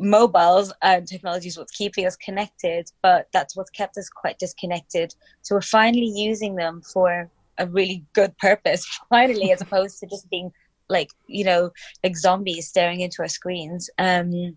mobiles 0.00 0.72
and 0.82 1.06
technology 1.06 1.48
is 1.48 1.58
what's 1.58 1.72
keeping 1.72 2.06
us 2.06 2.16
connected, 2.16 2.90
but 3.02 3.28
that's 3.32 3.56
what's 3.56 3.70
kept 3.70 3.96
us 3.96 4.08
quite 4.08 4.38
disconnected. 4.38 5.14
So 5.42 5.54
we're 5.54 5.62
finally 5.62 6.12
using 6.14 6.54
them 6.54 6.82
for 6.92 7.30
a 7.58 7.66
really 7.66 8.04
good 8.12 8.36
purpose, 8.38 8.86
finally, 9.10 9.52
as 9.52 9.60
opposed 9.60 9.98
to 10.00 10.06
just 10.06 10.28
being 10.30 10.50
like, 10.88 11.10
you 11.26 11.44
know, 11.44 11.70
like 12.02 12.16
zombies 12.16 12.68
staring 12.68 13.00
into 13.00 13.22
our 13.22 13.28
screens. 13.28 13.90
Um, 13.98 14.56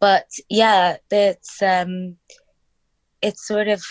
but 0.00 0.28
yeah, 0.48 0.96
it's 1.10 1.60
um, 1.62 2.16
it's 3.20 3.46
sort 3.46 3.68
of 3.68 3.82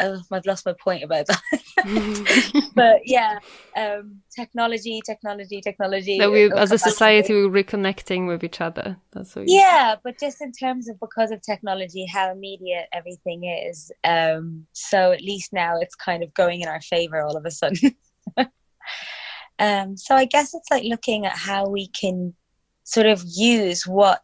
oh, 0.00 0.20
I've 0.32 0.46
lost 0.46 0.66
my 0.66 0.74
point 0.82 1.02
about 1.02 1.26
that. 1.26 2.70
but 2.74 3.00
yeah, 3.04 3.38
um, 3.76 4.20
technology, 4.34 5.00
technology, 5.04 5.60
technology. 5.60 6.18
That 6.18 6.30
we, 6.30 6.52
as 6.52 6.72
a 6.72 6.78
society, 6.78 7.34
we're 7.34 7.62
reconnecting 7.62 8.26
with 8.26 8.44
each 8.44 8.60
other. 8.60 8.96
That's 9.12 9.34
what. 9.34 9.46
Yeah, 9.48 9.96
but 10.02 10.18
just 10.18 10.40
in 10.40 10.52
terms 10.52 10.88
of 10.88 10.98
because 11.00 11.30
of 11.30 11.42
technology, 11.42 12.06
how 12.06 12.30
immediate 12.30 12.86
everything 12.92 13.44
is. 13.44 13.90
Um, 14.04 14.66
so 14.72 15.12
at 15.12 15.22
least 15.22 15.52
now 15.52 15.78
it's 15.78 15.94
kind 15.94 16.22
of 16.22 16.32
going 16.34 16.62
in 16.62 16.68
our 16.68 16.80
favor 16.80 17.22
all 17.22 17.36
of 17.36 17.44
a 17.46 17.50
sudden. 17.50 17.94
um, 19.58 19.96
so 19.96 20.14
I 20.14 20.24
guess 20.24 20.54
it's 20.54 20.70
like 20.70 20.84
looking 20.84 21.26
at 21.26 21.36
how 21.36 21.68
we 21.68 21.88
can 21.88 22.34
sort 22.84 23.06
of 23.06 23.22
use 23.24 23.86
what 23.86 24.22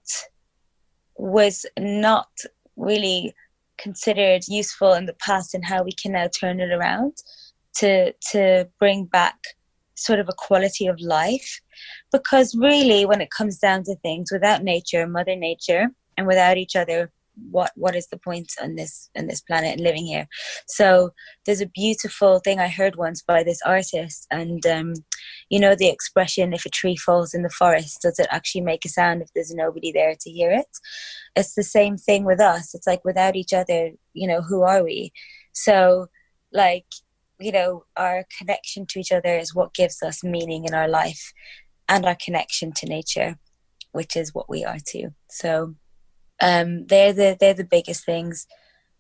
was 1.17 1.67
not 1.79 2.29
really 2.77 3.35
considered 3.79 4.43
useful 4.49 4.95
in 4.95 5.07
the 5.07 5.15
past 5.15 5.55
and 5.55 5.65
how 5.65 5.83
we 5.83 5.93
can 5.93 6.13
now 6.13 6.29
turn 6.29 6.61
it 6.61 6.73
around 6.73 7.15
to 7.77 8.13
to 8.31 8.69
bring 8.79 9.05
back 9.07 9.37
sort 9.95 10.19
of 10.19 10.29
a 10.29 10.35
quality 10.37 10.87
of 10.87 11.01
life. 11.01 11.61
Because 12.11 12.55
really 12.55 13.05
when 13.07 13.21
it 13.21 13.31
comes 13.31 13.59
down 13.59 13.85
to 13.85 13.97
things 13.97 14.31
without 14.33 14.63
nature 14.63 15.07
mother 15.07 15.37
nature 15.37 15.89
and 16.17 16.27
without 16.27 16.57
each 16.57 16.77
other 16.77 17.11
what 17.51 17.73
what 17.77 17.97
is 17.97 18.07
the 18.09 18.19
point 18.19 18.53
on 18.63 18.75
this 18.77 19.11
on 19.17 19.27
this 19.27 19.41
planet 19.41 19.73
and 19.73 19.81
living 19.81 20.07
here? 20.07 20.27
So 20.67 21.11
there's 21.47 21.61
a 21.61 21.67
beautiful 21.67 22.41
thing 22.41 22.59
i 22.59 22.69
heard 22.69 22.97
once 22.97 23.23
by 23.23 23.43
this 23.43 23.61
artist 23.65 24.27
and 24.31 24.65
um, 24.67 24.95
you 25.49 25.59
know 25.59 25.75
the 25.75 25.89
expression 25.89 26.53
if 26.53 26.67
a 26.67 26.71
tree 26.71 26.97
falls 26.97 27.35
in 27.35 27.43
the 27.43 27.51
forest 27.51 28.01
does 28.03 28.19
it 28.19 28.29
actually 28.31 28.61
make 28.61 28.85
a 28.85 28.89
sound 28.89 29.23
if 29.23 29.29
there's 29.35 29.55
nobody 29.55 29.93
there 29.93 30.15
to 30.21 30.31
hear 30.31 30.51
it? 30.53 30.67
It's 31.37 31.55
the 31.55 31.63
same 31.63 31.97
thing 31.97 32.25
with 32.25 32.41
us. 32.41 32.75
It's 32.75 32.87
like 32.87 33.05
without 33.05 33.37
each 33.37 33.53
other 33.53 33.91
you 34.13 34.29
know 34.29 34.43
who 34.43 34.63
are 34.63 34.85
we? 34.85 35.13
So 35.53 36.07
like 36.53 36.87
you 37.41 37.53
know 37.53 37.85
our 37.97 38.25
connection 38.39 38.87
to 38.91 39.01
each 39.01 39.13
other 39.13 39.37
is 39.37 39.55
what 39.55 39.75
gives 39.75 40.03
us 40.03 40.23
meaning 40.23 40.65
in 40.65 40.75
our 40.75 40.89
life 40.89 41.33
and 41.89 42.05
our 42.05 42.17
connection 42.17 42.73
to 42.73 42.87
nature 42.87 43.37
which 43.93 44.17
is 44.17 44.35
what 44.35 44.49
we 44.49 44.65
are 44.65 44.79
too. 44.85 45.15
So 45.31 45.75
um, 46.43 46.87
they're 46.89 47.13
the 47.13 47.37
they're 47.41 47.55
the 47.55 47.65
biggest 47.65 48.05
things. 48.05 48.47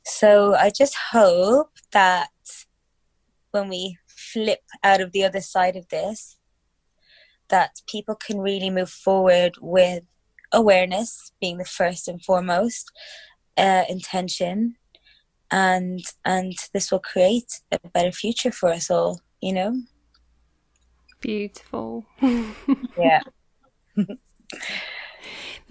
So 0.04 0.54
I 0.54 0.70
just 0.70 0.94
hope 1.10 1.72
that 1.90 2.30
when 3.50 3.68
we 3.68 3.98
flip 4.06 4.60
out 4.82 5.00
of 5.00 5.12
the 5.12 5.24
other 5.24 5.40
side 5.40 5.76
of 5.76 5.88
this, 5.88 6.38
that 7.48 7.82
people 7.86 8.14
can 8.14 8.38
really 8.38 8.70
move 8.70 8.88
forward 8.88 9.54
with 9.60 10.04
awareness 10.52 11.32
being 11.40 11.58
the 11.58 11.64
first 11.64 12.08
and 12.08 12.24
foremost, 12.24 12.90
uh, 13.56 13.84
intention, 13.88 14.76
and 15.50 16.00
and 16.24 16.54
this 16.72 16.92
will 16.92 17.00
create 17.00 17.60
a 17.72 17.80
better 17.92 18.12
future 18.12 18.52
for 18.52 18.70
us 18.70 18.88
all. 18.88 19.20
You 19.40 19.52
know. 19.52 19.82
Beautiful. 21.20 22.04
yeah. 22.98 23.20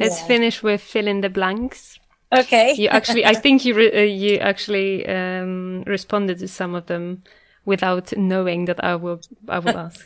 Let's 0.02 0.20
yeah. 0.22 0.28
finish 0.28 0.64
with 0.64 0.82
fill 0.82 1.08
in 1.08 1.22
the 1.22 1.30
blanks. 1.30 2.00
Okay. 2.34 2.74
you 2.74 2.88
actually, 2.88 3.26
I 3.26 3.34
think 3.34 3.66
you 3.66 3.74
re- 3.76 3.92
uh, 3.92 4.02
you 4.04 4.38
actually 4.38 5.06
um, 5.08 5.84
responded 5.86 6.40
to 6.40 6.48
some 6.48 6.76
of 6.76 6.86
them 6.86 7.24
without 7.66 8.16
knowing 8.18 8.66
that 8.66 8.84
I 8.84 8.96
will 8.96 9.22
I 9.48 9.60
will 9.60 9.78
ask. 9.86 10.06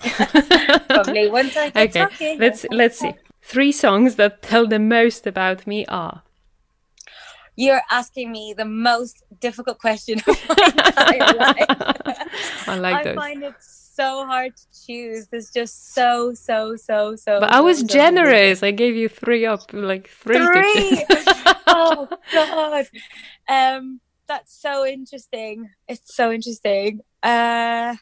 Probably 0.87 1.29
once 1.29 1.55
I 1.55 1.69
get 1.69 1.87
okay. 1.87 1.99
Talking. 2.01 2.39
Let's 2.39 2.65
let's 2.71 2.99
see. 2.99 3.13
Three 3.41 3.71
songs 3.71 4.15
that 4.15 4.41
tell 4.41 4.67
the 4.67 4.79
most 4.79 5.27
about 5.27 5.67
me 5.67 5.85
are. 5.85 6.23
You're 7.55 7.83
asking 7.89 8.31
me 8.31 8.53
the 8.57 8.65
most 8.65 9.23
difficult 9.39 9.77
question 9.79 10.19
of 10.27 10.49
my 10.49 10.71
entire 10.75 11.37
life. 11.37 12.67
I 12.67 12.75
like 12.75 12.95
I 12.95 13.03
those. 13.03 13.15
find 13.15 13.43
it 13.43 13.55
so 13.95 14.25
hard 14.25 14.55
to 14.55 14.85
choose. 14.85 15.27
There's 15.27 15.51
just 15.51 15.93
so, 15.93 16.33
so, 16.33 16.75
so, 16.75 17.15
so. 17.15 17.39
But 17.39 17.51
I 17.51 17.61
was 17.61 17.79
so 17.79 17.87
generous. 17.87 18.63
I 18.63 18.71
gave 18.71 18.95
you 18.95 19.09
three 19.09 19.45
up, 19.45 19.71
like 19.73 20.09
three. 20.09 20.37
Three. 20.37 21.05
oh 21.67 22.07
God. 22.33 22.87
Um, 23.47 24.01
that's 24.27 24.59
so 24.59 24.87
interesting. 24.87 25.69
It's 25.87 26.15
so 26.15 26.31
interesting. 26.31 27.01
Uh, 27.21 27.95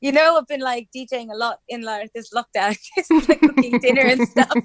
you 0.00 0.12
know, 0.12 0.38
I've 0.38 0.46
been 0.46 0.60
like 0.60 0.88
DJing 0.96 1.30
a 1.30 1.36
lot 1.36 1.58
in 1.68 1.82
like 1.82 2.10
this 2.14 2.32
lockdown, 2.32 2.78
just 2.96 3.28
like 3.28 3.40
cooking 3.40 3.78
dinner 3.78 4.00
and 4.00 4.26
stuff, 4.26 4.56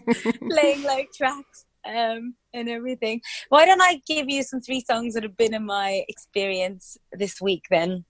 playing 0.49 0.83
like 0.83 1.09
tracks 1.13 1.65
um, 1.85 2.35
and 2.53 2.69
everything. 2.69 3.21
Why 3.49 3.65
don't 3.65 3.81
I 3.81 4.01
give 4.07 4.29
you 4.29 4.43
some 4.43 4.61
three 4.61 4.81
songs 4.81 5.13
that 5.15 5.23
have 5.23 5.35
been 5.35 5.53
in 5.53 5.65
my 5.65 6.05
experience 6.07 6.97
this 7.11 7.41
week 7.41 7.65
then? 7.69 8.05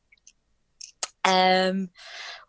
Um, 1.26 1.90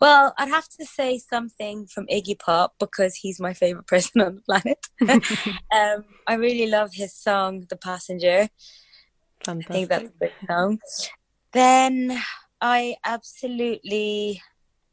well, 0.01 0.35
I'd 0.39 0.49
have 0.49 0.69
to 0.81 0.85
say 0.85 1.19
something 1.19 1.87
from 1.87 2.07
Iggy 2.07 2.39
Pop 2.39 2.75
because 2.81 3.15
he's 3.15 3.41
my 3.41 3.55
favorite 3.55 3.87
person 3.95 4.21
on 4.21 4.37
the 4.37 4.43
planet. 4.43 4.87
um, 5.75 6.05
I 6.27 6.35
really 6.35 6.69
love 6.69 6.91
his 6.93 7.15
song, 7.15 7.67
The 7.69 7.77
Passenger. 7.77 8.49
Fantastic. 9.45 9.71
I 9.71 9.75
think 9.75 9.89
that's 9.89 10.11
a 10.11 10.19
great 10.19 10.33
song. 10.49 10.79
Then 11.53 12.19
I 12.61 12.97
absolutely 13.05 14.43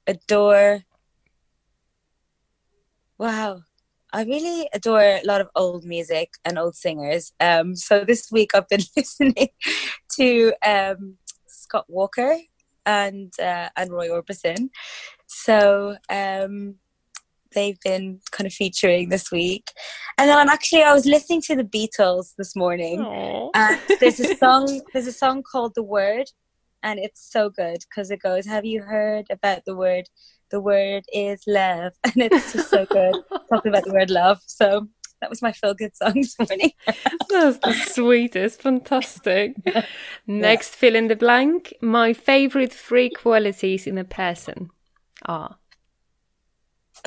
adore. 0.05 0.83
Wow, 3.17 3.61
I 4.13 4.23
really 4.23 4.67
adore 4.73 5.01
a 5.01 5.21
lot 5.23 5.41
of 5.41 5.49
old 5.55 5.85
music 5.85 6.31
and 6.43 6.59
old 6.59 6.75
singers. 6.75 7.31
Um, 7.39 7.75
so 7.75 8.03
this 8.03 8.31
week 8.31 8.51
I've 8.53 8.67
been 8.67 8.81
listening 8.97 9.49
to 10.17 10.53
um, 10.65 11.17
Scott 11.47 11.85
Walker 11.87 12.35
and 12.85 13.31
uh, 13.39 13.69
and 13.75 13.91
Roy 13.91 14.09
Orbison. 14.09 14.69
So 15.27 15.95
um, 16.09 16.75
they've 17.53 17.79
been 17.81 18.19
kind 18.31 18.47
of 18.47 18.53
featuring 18.53 19.09
this 19.09 19.31
week. 19.31 19.71
And 20.17 20.29
then 20.29 20.37
I'm 20.37 20.49
actually 20.49 20.83
I 20.83 20.93
was 20.93 21.05
listening 21.05 21.41
to 21.43 21.55
the 21.55 21.63
Beatles 21.63 22.33
this 22.37 22.55
morning, 22.55 22.99
Aww. 22.99 23.49
and 23.53 23.79
there's 23.99 24.19
a 24.19 24.35
song 24.37 24.81
there's 24.93 25.07
a 25.07 25.13
song 25.13 25.43
called 25.43 25.73
The 25.75 25.83
Word, 25.83 26.27
and 26.83 26.99
it's 26.99 27.31
so 27.31 27.49
good 27.49 27.77
because 27.89 28.11
it 28.11 28.21
goes, 28.21 28.45
"Have 28.45 28.65
you 28.65 28.81
heard 28.81 29.25
about 29.29 29.65
the 29.65 29.75
word? 29.75 30.05
The 30.49 30.61
word 30.61 31.03
is 31.13 31.41
love," 31.47 31.93
and 32.03 32.17
it's 32.17 32.53
just 32.53 32.69
so 32.69 32.85
good 32.85 33.15
talking 33.51 33.71
about 33.71 33.85
the 33.85 33.93
word 33.93 34.09
love. 34.09 34.39
So 34.45 34.87
that 35.21 35.29
was 35.29 35.41
my 35.41 35.51
feel 35.51 35.73
good 35.73 35.95
song 35.95 36.13
this 36.15 36.37
morning. 36.37 36.71
That's 37.29 37.59
the 37.59 37.73
sweetest, 37.73 38.61
fantastic. 38.61 39.55
Next, 40.27 40.73
yeah. 40.73 40.79
fill 40.79 40.95
in 40.95 41.07
the 41.07 41.15
blank. 41.15 41.73
My 41.81 42.13
favorite 42.13 42.73
three 42.73 43.09
qualities 43.09 43.85
in 43.87 43.97
a 43.97 44.03
person 44.03 44.71
are. 45.25 45.57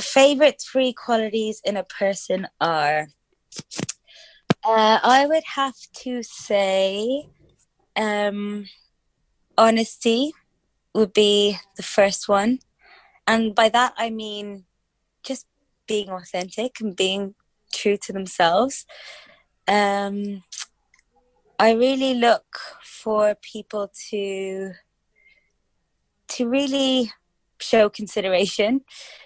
Favorite 0.00 0.62
three 0.62 0.92
qualities 0.92 1.60
in 1.64 1.76
a 1.76 1.84
person 1.84 2.46
are. 2.60 3.08
Uh, 4.64 4.98
I 5.02 5.26
would 5.26 5.44
have 5.44 5.74
to 6.04 6.22
say, 6.22 7.28
um, 7.96 8.66
honesty 9.58 10.32
would 10.94 11.12
be 11.12 11.58
the 11.76 11.82
first 11.82 12.28
one, 12.28 12.60
and 13.26 13.54
by 13.54 13.68
that 13.68 13.94
I 13.96 14.10
mean 14.10 14.64
just 15.22 15.46
being 15.86 16.08
authentic 16.08 16.80
and 16.80 16.96
being 16.96 17.34
true 17.74 17.96
to 17.98 18.12
themselves. 18.12 18.86
Um, 19.66 20.42
I 21.58 21.72
really 21.72 22.14
look 22.14 22.58
for 22.82 23.36
people 23.40 23.90
to 24.10 24.72
to 26.28 26.48
really 26.48 27.12
show 27.60 27.88
consideration. 27.88 28.82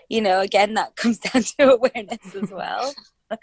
You 0.09 0.21
know, 0.21 0.41
again, 0.41 0.75
that 0.75 0.97
comes 1.01 1.19
down 1.19 1.43
to 1.43 1.73
awareness 1.75 2.35
as 2.35 2.51
well. 2.51 2.95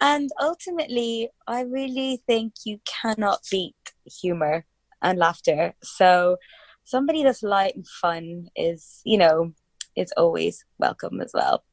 and 0.00 0.30
ultimately, 0.40 1.30
I 1.46 1.62
really 1.62 2.22
think 2.26 2.54
you 2.64 2.80
cannot 2.84 3.40
beat 3.50 3.76
humor 4.20 4.64
and 5.02 5.18
laughter. 5.18 5.74
So, 5.82 6.36
somebody 6.84 7.22
that's 7.22 7.42
light 7.42 7.74
and 7.76 7.86
fun 7.86 8.48
is, 8.56 9.00
you 9.04 9.18
know, 9.18 9.52
is 9.96 10.12
always 10.16 10.64
welcome 10.78 11.20
as 11.20 11.32
well. 11.34 11.64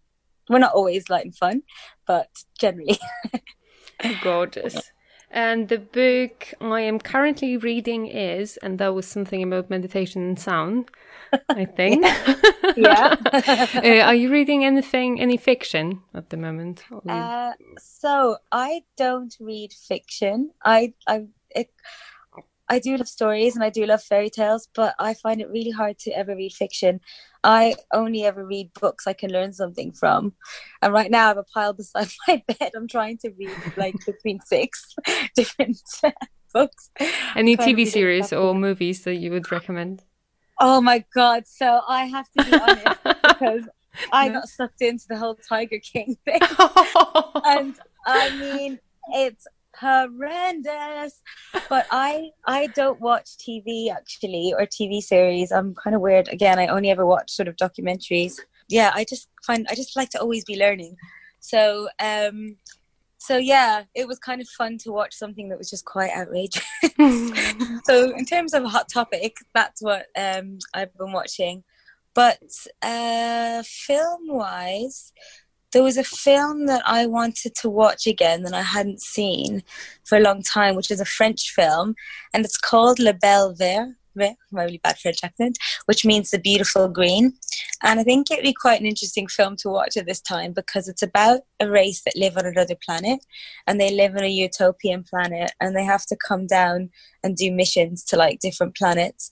We're 0.49 0.59
not 0.59 0.73
always 0.73 1.09
light 1.09 1.25
and 1.25 1.35
fun, 1.35 1.63
but 2.05 2.43
generally. 2.57 2.99
Gorgeous. 4.21 4.91
And 5.31 5.69
the 5.69 5.77
book 5.77 6.53
I 6.59 6.81
am 6.81 6.99
currently 6.99 7.55
reading 7.55 8.07
is, 8.07 8.57
and 8.57 8.79
that 8.79 8.95
was 8.95 9.05
something 9.07 9.43
about 9.43 9.69
meditation 9.69 10.23
and 10.23 10.39
sound, 10.39 10.89
I 11.47 11.65
think. 11.77 12.03
yeah. 12.75 13.15
uh, 13.31 14.05
are 14.05 14.15
you 14.15 14.31
reading 14.31 14.65
anything, 14.65 15.21
any 15.21 15.37
fiction 15.37 16.01
at 16.15 16.31
the 16.31 16.37
moment? 16.37 16.83
Uh, 17.07 17.51
so 17.77 18.37
I 18.51 18.81
don't 18.97 19.35
read 19.39 19.71
fiction. 19.71 20.49
I, 20.63 20.93
I, 21.07 21.25
it, 21.51 21.69
I 22.69 22.79
do 22.79 22.95
love 22.97 23.07
stories 23.07 23.55
and 23.55 23.63
I 23.63 23.69
do 23.69 23.85
love 23.85 24.03
fairy 24.03 24.29
tales, 24.29 24.67
but 24.75 24.93
I 24.99 25.15
find 25.15 25.41
it 25.41 25.49
really 25.49 25.71
hard 25.71 25.97
to 25.99 26.11
ever 26.11 26.35
read 26.35 26.53
fiction. 26.53 27.01
I 27.43 27.75
only 27.93 28.25
ever 28.25 28.45
read 28.45 28.71
books 28.79 29.07
I 29.07 29.13
can 29.13 29.31
learn 29.31 29.53
something 29.53 29.91
from. 29.91 30.33
And 30.81 30.93
right 30.93 31.09
now 31.09 31.25
I 31.25 31.27
have 31.29 31.37
a 31.37 31.43
pile 31.43 31.73
beside 31.81 32.09
my 32.27 32.43
bed. 32.47 32.71
I'm 32.75 32.87
trying 32.87 33.17
to 33.19 33.31
read 33.31 33.57
like 33.75 33.95
between 34.05 34.39
six 34.41 34.95
different 35.35 35.79
books. 36.53 36.91
Any 37.35 37.57
TV 37.57 37.87
series 37.87 38.31
or 38.31 38.53
movies 38.53 39.03
that 39.03 39.15
you 39.15 39.31
would 39.31 39.51
recommend? 39.51 40.03
Oh 40.59 40.81
my 40.81 41.05
god! 41.15 41.47
So 41.47 41.81
I 41.87 42.05
have 42.05 42.29
to 42.37 42.43
be 42.43 42.53
honest 42.53 42.99
because 43.23 43.69
I 44.11 44.27
no. 44.27 44.33
got 44.35 44.47
sucked 44.49 44.81
into 44.81 45.05
the 45.07 45.17
whole 45.17 45.35
Tiger 45.35 45.79
King 45.79 46.17
thing, 46.25 46.41
and 47.45 47.75
I 48.05 48.29
mean 48.31 48.77
it's 49.13 49.47
horrendous. 49.79 51.21
But 51.69 51.87
I 51.91 52.29
I 52.45 52.67
don't 52.67 52.99
watch 52.99 53.37
TV 53.37 53.91
actually 53.91 54.53
or 54.57 54.65
TV 54.65 55.01
series. 55.01 55.51
I'm 55.51 55.75
kind 55.75 55.95
of 55.95 56.01
weird. 56.01 56.27
Again, 56.29 56.59
I 56.59 56.67
only 56.67 56.89
ever 56.89 57.05
watch 57.05 57.31
sort 57.31 57.47
of 57.47 57.55
documentaries. 57.55 58.39
Yeah, 58.67 58.91
I 58.93 59.03
just 59.03 59.29
find 59.45 59.65
I 59.69 59.75
just 59.75 59.95
like 59.95 60.09
to 60.11 60.21
always 60.21 60.43
be 60.45 60.57
learning. 60.57 60.95
So 61.39 61.89
um 61.99 62.57
so 63.17 63.37
yeah, 63.37 63.83
it 63.95 64.07
was 64.07 64.17
kind 64.17 64.41
of 64.41 64.47
fun 64.47 64.77
to 64.79 64.91
watch 64.91 65.13
something 65.13 65.49
that 65.49 65.57
was 65.57 65.69
just 65.69 65.85
quite 65.85 66.11
outrageous. 66.15 66.63
so 67.85 68.15
in 68.15 68.25
terms 68.25 68.53
of 68.53 68.63
a 68.63 68.69
hot 68.69 68.89
topic, 68.89 69.35
that's 69.53 69.81
what 69.81 70.07
um 70.17 70.59
I've 70.73 70.95
been 70.97 71.11
watching. 71.11 71.63
But 72.13 72.41
uh 72.81 73.63
film 73.63 74.27
wise, 74.27 75.13
there 75.71 75.83
was 75.83 75.97
a 75.97 76.03
film 76.03 76.65
that 76.65 76.81
I 76.85 77.05
wanted 77.05 77.55
to 77.55 77.69
watch 77.69 78.07
again 78.07 78.43
that 78.43 78.53
I 78.53 78.61
hadn't 78.61 79.01
seen 79.01 79.63
for 80.03 80.17
a 80.17 80.21
long 80.21 80.41
time, 80.41 80.75
which 80.75 80.91
is 80.91 80.99
a 80.99 81.05
French 81.05 81.51
film, 81.51 81.95
and 82.33 82.43
it's 82.43 82.57
called 82.57 82.99
Le 82.99 83.13
Bel 83.13 83.53
Vert. 83.53 83.89
My 84.15 84.35
really 84.51 84.81
bad 84.83 84.97
French 84.97 85.23
accent, 85.23 85.57
which 85.85 86.03
means 86.03 86.29
the 86.29 86.39
beautiful 86.39 86.89
green. 86.89 87.33
And 87.83 88.01
I 88.01 88.03
think 88.03 88.29
it'd 88.29 88.43
be 88.43 88.53
quite 88.53 88.81
an 88.81 88.85
interesting 88.85 89.27
film 89.27 89.55
to 89.57 89.69
watch 89.69 89.95
at 89.95 90.07
this 90.07 90.19
time 90.19 90.51
because 90.51 90.89
it's 90.89 91.03
about 91.03 91.41
a 91.61 91.69
race 91.69 92.01
that 92.01 92.17
live 92.17 92.35
on 92.35 92.45
another 92.45 92.75
planet 92.85 93.25
and 93.65 93.79
they 93.79 93.91
live 93.91 94.17
on 94.17 94.23
a 94.23 94.27
utopian 94.27 95.03
planet 95.03 95.51
and 95.61 95.73
they 95.73 95.85
have 95.85 96.05
to 96.07 96.17
come 96.17 96.47
down 96.47 96.89
and 97.23 97.37
do 97.37 97.49
missions 97.49 98.03
to 98.05 98.17
like 98.17 98.39
different 98.39 98.75
planets. 98.75 99.31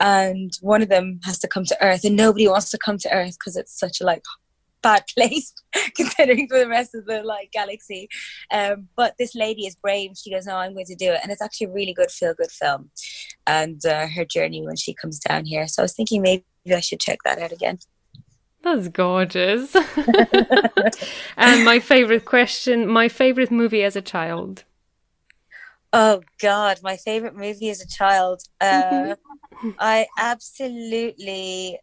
And 0.00 0.52
one 0.60 0.82
of 0.82 0.90
them 0.90 1.20
has 1.24 1.38
to 1.38 1.48
come 1.48 1.64
to 1.64 1.82
Earth 1.82 2.04
and 2.04 2.16
nobody 2.16 2.46
wants 2.46 2.70
to 2.72 2.78
come 2.78 2.98
to 2.98 3.12
Earth 3.12 3.38
because 3.38 3.56
it's 3.56 3.78
such 3.78 4.02
a 4.02 4.04
like 4.04 4.22
bad 4.86 5.04
place 5.16 5.52
considering 5.96 6.48
for 6.48 6.58
the 6.58 6.68
rest 6.68 6.94
of 6.94 7.06
the 7.06 7.22
like 7.22 7.50
galaxy. 7.52 8.08
Um, 8.50 8.88
but 8.96 9.14
this 9.18 9.34
lady 9.34 9.66
is 9.66 9.74
brave. 9.74 10.12
She 10.16 10.30
goes, 10.30 10.46
"No, 10.46 10.56
I'm 10.56 10.74
going 10.74 10.86
to 10.86 10.94
do 10.94 11.12
it," 11.12 11.20
and 11.22 11.32
it's 11.32 11.42
actually 11.42 11.68
a 11.68 11.72
really 11.72 11.94
good 11.94 12.10
feel 12.10 12.34
good 12.34 12.52
film. 12.52 12.90
And 13.46 13.84
uh, 13.84 14.06
her 14.06 14.24
journey 14.24 14.62
when 14.64 14.76
she 14.76 14.94
comes 14.94 15.18
down 15.18 15.44
here. 15.44 15.66
So 15.68 15.82
I 15.82 15.84
was 15.84 15.94
thinking 15.94 16.22
maybe 16.22 16.44
I 16.70 16.80
should 16.80 17.00
check 17.00 17.18
that 17.24 17.38
out 17.38 17.52
again. 17.52 17.78
That's 18.62 18.88
gorgeous. 18.88 19.76
and 21.36 21.64
my 21.64 21.78
favorite 21.78 22.24
question, 22.24 22.88
my 22.88 23.08
favorite 23.08 23.52
movie 23.52 23.84
as 23.84 23.94
a 23.94 24.02
child. 24.02 24.64
Oh 25.92 26.22
God, 26.40 26.80
my 26.82 26.96
favorite 26.96 27.36
movie 27.36 27.70
as 27.70 27.80
a 27.80 27.86
child. 27.86 28.42
Uh, 28.60 29.14
I 29.78 30.06
absolutely 30.18 31.78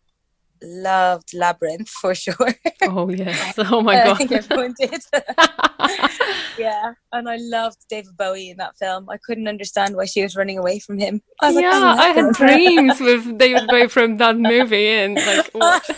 loved 0.63 1.33
Labyrinth 1.33 1.89
for 1.89 2.15
sure. 2.23 2.55
Oh 2.83 3.09
yes! 3.09 3.55
Oh 3.57 3.81
my 3.81 3.95
god! 3.95 4.07
I 4.07 4.13
think 4.15 4.31
everyone 4.31 4.73
did. 4.79 5.01
yeah, 6.57 6.93
and 7.11 7.29
I 7.29 7.37
loved 7.39 7.77
David 7.89 8.15
Bowie 8.17 8.49
in 8.49 8.57
that 8.57 8.77
film. 8.77 9.09
I 9.09 9.17
couldn't 9.17 9.47
understand 9.47 9.95
why 9.95 10.05
she 10.05 10.23
was 10.23 10.35
running 10.35 10.57
away 10.57 10.79
from 10.79 10.97
him. 10.97 11.21
I 11.41 11.49
yeah, 11.51 11.77
like, 11.77 11.99
I, 11.99 12.09
I 12.09 12.13
had 12.13 12.33
dreams 12.33 12.99
with 12.99 13.37
David 13.37 13.67
Bowie 13.67 13.87
from 13.87 14.17
that 14.17 14.37
movie, 14.37 14.89
and 14.89 15.19
like, 15.53 15.91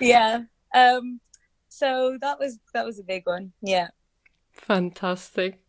yeah. 0.00 0.42
Um. 0.74 1.20
So 1.68 2.18
that 2.20 2.38
was 2.38 2.58
that 2.72 2.84
was 2.84 3.00
a 3.00 3.04
big 3.04 3.26
one. 3.26 3.52
Yeah. 3.60 3.88
Fantastic. 4.52 5.60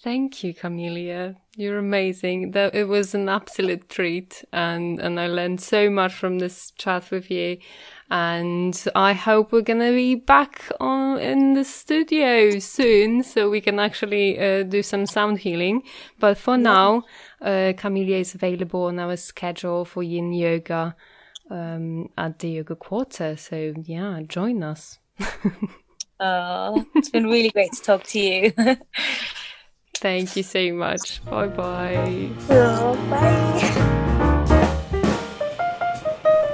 Thank 0.00 0.44
you, 0.44 0.54
Kamellia. 0.54 1.34
You're 1.56 1.78
amazing. 1.78 2.52
That 2.52 2.72
it 2.72 2.86
was 2.86 3.16
an 3.16 3.28
absolute 3.28 3.88
treat, 3.88 4.44
and 4.52 5.00
and 5.00 5.18
I 5.18 5.26
learned 5.26 5.60
so 5.60 5.90
much 5.90 6.14
from 6.14 6.38
this 6.38 6.70
chat 6.78 7.10
with 7.10 7.30
you. 7.32 7.58
And 8.08 8.80
I 8.94 9.12
hope 9.12 9.50
we're 9.50 9.62
gonna 9.62 9.90
be 9.90 10.14
back 10.14 10.70
on 10.78 11.18
in 11.18 11.54
the 11.54 11.64
studio 11.64 12.60
soon, 12.60 13.24
so 13.24 13.50
we 13.50 13.60
can 13.60 13.80
actually 13.80 14.38
uh, 14.38 14.62
do 14.62 14.84
some 14.84 15.04
sound 15.04 15.40
healing. 15.40 15.82
But 16.20 16.38
for 16.38 16.54
yeah. 16.54 16.62
now, 16.62 17.02
uh, 17.42 17.72
Kamellia 17.76 18.20
is 18.20 18.36
available 18.36 18.84
on 18.84 19.00
our 19.00 19.16
schedule 19.16 19.84
for 19.84 20.04
Yin 20.04 20.32
Yoga 20.32 20.94
um, 21.50 22.08
at 22.16 22.38
the 22.38 22.50
Yoga 22.50 22.76
Quarter. 22.76 23.36
So, 23.36 23.74
yeah, 23.82 24.20
join 24.28 24.62
us. 24.62 25.00
oh, 26.20 26.86
it's 26.94 27.10
been 27.10 27.26
really 27.26 27.50
great 27.50 27.72
to 27.72 27.82
talk 27.82 28.04
to 28.04 28.20
you. 28.20 28.52
Thank 30.00 30.36
you 30.36 30.44
so 30.44 30.72
much. 30.72 31.24
Bye 31.24 31.48
bye. 31.48 32.30
Oh, 32.50 32.94
bye. 33.10 33.94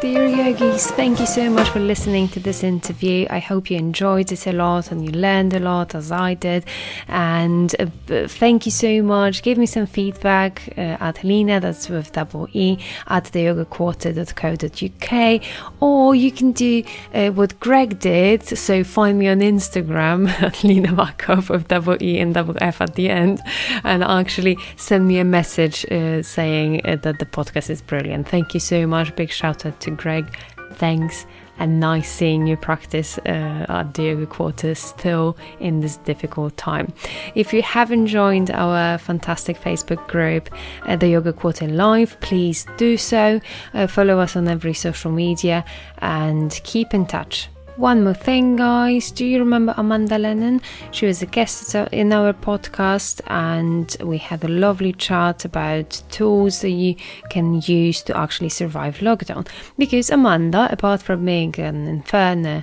Dear 0.05 0.29
yogis, 0.29 0.91
thank 0.91 1.19
you 1.19 1.25
so 1.25 1.49
much 1.49 1.71
for 1.71 1.81
listening 1.81 2.29
to 2.29 2.39
this 2.39 2.63
interview. 2.63 3.27
I 3.31 3.39
hope 3.39 3.71
you 3.71 3.79
enjoyed 3.79 4.31
it 4.33 4.47
a 4.47 4.53
lot 4.53 4.93
and 4.93 5.03
you 5.03 5.13
learned 5.13 5.55
a 5.55 5.61
lot 5.61 5.95
as 5.95 6.13
I 6.13 6.35
did. 6.35 6.67
And 7.09 7.75
uh, 7.81 7.87
thank 8.29 8.67
you 8.67 8.71
so 8.71 9.03
much. 9.03 9.43
Give 9.43 9.57
me 9.57 9.65
some 9.65 9.87
feedback 9.87 10.75
uh, 10.77 10.99
at 11.01 11.25
Leena, 11.25 11.59
that's 11.59 11.89
with 11.89 12.13
double 12.13 12.49
E, 12.53 12.77
at 13.07 13.25
theyogaquarter.co.uk. 13.25 15.43
Or 15.81 16.15
you 16.15 16.31
can 16.31 16.53
do 16.53 16.83
uh, 17.15 17.31
what 17.31 17.59
Greg 17.59 17.99
did. 17.99 18.43
So 18.43 18.85
find 18.85 19.19
me 19.19 19.29
on 19.29 19.41
Instagram 19.41 20.29
at 20.43 20.63
Leena 20.63 20.89
Markoff 20.89 21.49
with 21.49 21.69
double 21.69 21.97
E 22.03 22.21
and 22.21 22.35
double 22.35 22.59
F 22.61 22.83
at 22.83 22.97
the 22.97 23.09
end. 23.09 23.41
And 23.85 24.05
actually 24.05 24.59
send 24.77 25.09
me 25.09 25.19
a 25.19 25.25
message 25.25 25.91
uh, 25.91 26.23
saying 26.23 26.83
uh, 26.85 26.97
that 26.97 27.21
the 27.21 27.25
podcast 27.25 27.71
is 27.71 27.81
brilliant. 27.81 28.29
Thank 28.29 28.53
you 28.53 28.61
so 28.61 28.87
much. 28.87 29.17
Big 29.17 29.31
shout 29.31 29.65
out 29.65 29.81
to 29.81 29.94
Greg. 29.95 30.37
Thanks 30.75 31.27
and 31.59 31.79
nice 31.79 32.11
seeing 32.11 32.47
you 32.47 32.57
practice 32.57 33.19
uh, 33.19 33.67
at 33.69 33.95
the 33.95 34.05
yoga 34.05 34.27
quarters 34.27 34.79
still 34.79 35.37
in 35.61 35.81
this 35.81 35.97
difficult 35.99 36.57
time. 36.57 36.93
If 37.35 37.53
you 37.53 37.63
haven't 37.63 38.09
joined 38.09 38.51
our 38.51 38.99
fantastic 38.99 39.61
Facebook 39.61 40.07
group, 40.09 40.51
uh, 40.87 40.97
the 40.97 41.09
Yoga 41.09 41.33
Quarter 41.33 41.69
Live, 41.69 42.19
please 42.21 42.67
do 42.77 42.97
so. 42.97 43.41
Uh, 43.73 43.87
follow 43.87 44.19
us 44.19 44.37
on 44.37 44.49
every 44.49 44.75
social 44.75 45.13
media 45.13 45.65
and 45.99 46.61
keep 46.65 46.93
in 46.93 47.07
touch. 47.07 47.49
One 47.77 48.05
more 48.05 48.15
thing, 48.15 48.55
guys. 48.55 49.11
Do 49.11 49.27
you 49.27 49.41
remember 49.41 49.75
Amanda 49.77 50.17
Lennon? 50.17 50.61
She 50.93 51.07
was 51.07 51.23
a 51.23 51.27
guest 51.27 51.75
in 51.75 52.13
our 52.13 52.33
podcast, 52.33 53.21
and 53.27 53.97
we 54.01 54.17
had 54.17 54.45
a 54.45 54.49
lovely 54.49 54.93
chat 54.93 55.45
about 55.45 56.01
tools 56.09 56.61
that 56.61 56.71
you 56.71 56.95
can 57.31 57.61
use 57.63 58.01
to 58.03 58.17
actually 58.17 58.51
survive 58.51 58.99
lockdown. 58.99 59.49
Because 59.77 60.11
Amanda, 60.11 60.69
apart 60.71 61.03
from 61.03 61.25
being 61.25 61.59
an 61.59 61.89
Inferno 61.89 62.63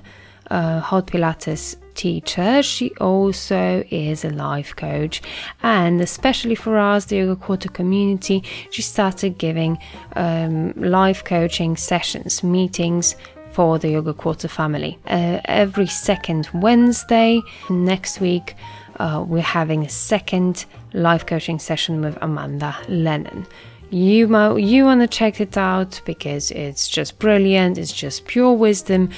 uh, 0.50 0.80
hot 0.80 1.08
Pilates 1.08 1.76
teacher, 1.94 2.64
she 2.64 2.92
also 3.02 3.84
is 3.92 4.24
a 4.24 4.30
life 4.30 4.74
coach. 4.78 5.22
And 5.62 6.00
especially 6.00 6.56
for 6.56 6.78
us, 6.78 7.04
the 7.06 7.18
Yoga 7.18 7.36
Quarter 7.36 7.68
community, 7.68 8.44
she 8.70 8.82
started 8.82 9.38
giving 9.38 9.78
um, 10.16 10.72
life 10.78 11.26
coaching 11.26 11.76
sessions, 11.76 12.44
meetings 12.44 13.18
for 13.54 13.78
the 13.80 13.90
Yoga 13.90 14.14
Quarter 14.14 14.48
family. 14.48 14.98
Uh, 15.06 15.40
every 15.46 15.88
second 15.88 16.50
Wednesday 16.54 17.42
next 17.70 18.20
week, 18.20 18.56
uh, 19.00 19.24
we're 19.28 19.42
having 19.42 19.84
a 19.84 19.90
second 19.90 20.66
life 20.94 21.26
coaching 21.26 21.60
session 21.60 22.02
with 22.02 22.18
Amanda 22.22 22.76
Lennon. 22.88 23.48
You 23.90 24.28
mo- 24.28 24.56
you 24.56 24.86
want 24.86 25.02
to 25.02 25.08
check 25.08 25.42
it 25.42 25.58
out 25.58 26.02
because 26.06 26.52
it's 26.52 26.88
just 26.88 27.20
brilliant. 27.20 27.78
It's 27.78 27.92
just 27.92 28.26
pure 28.26 28.54
wisdom 28.54 29.10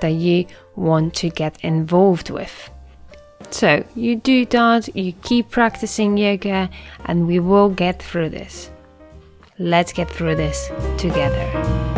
that 0.00 0.10
you 0.10 0.46
want 0.74 1.14
to 1.14 1.30
get 1.30 1.58
involved 1.64 2.30
with. 2.30 2.70
So 3.50 3.84
you 3.94 4.16
do 4.16 4.44
that. 4.46 4.94
You 4.96 5.12
keep 5.22 5.50
practicing 5.50 6.16
yoga, 6.16 6.68
and 7.04 7.26
we 7.26 7.38
will 7.38 7.70
get 7.70 8.02
through 8.02 8.30
this. 8.30 8.70
Let's 9.58 9.92
get 9.92 10.10
through 10.10 10.36
this 10.36 10.70
together. 10.98 11.95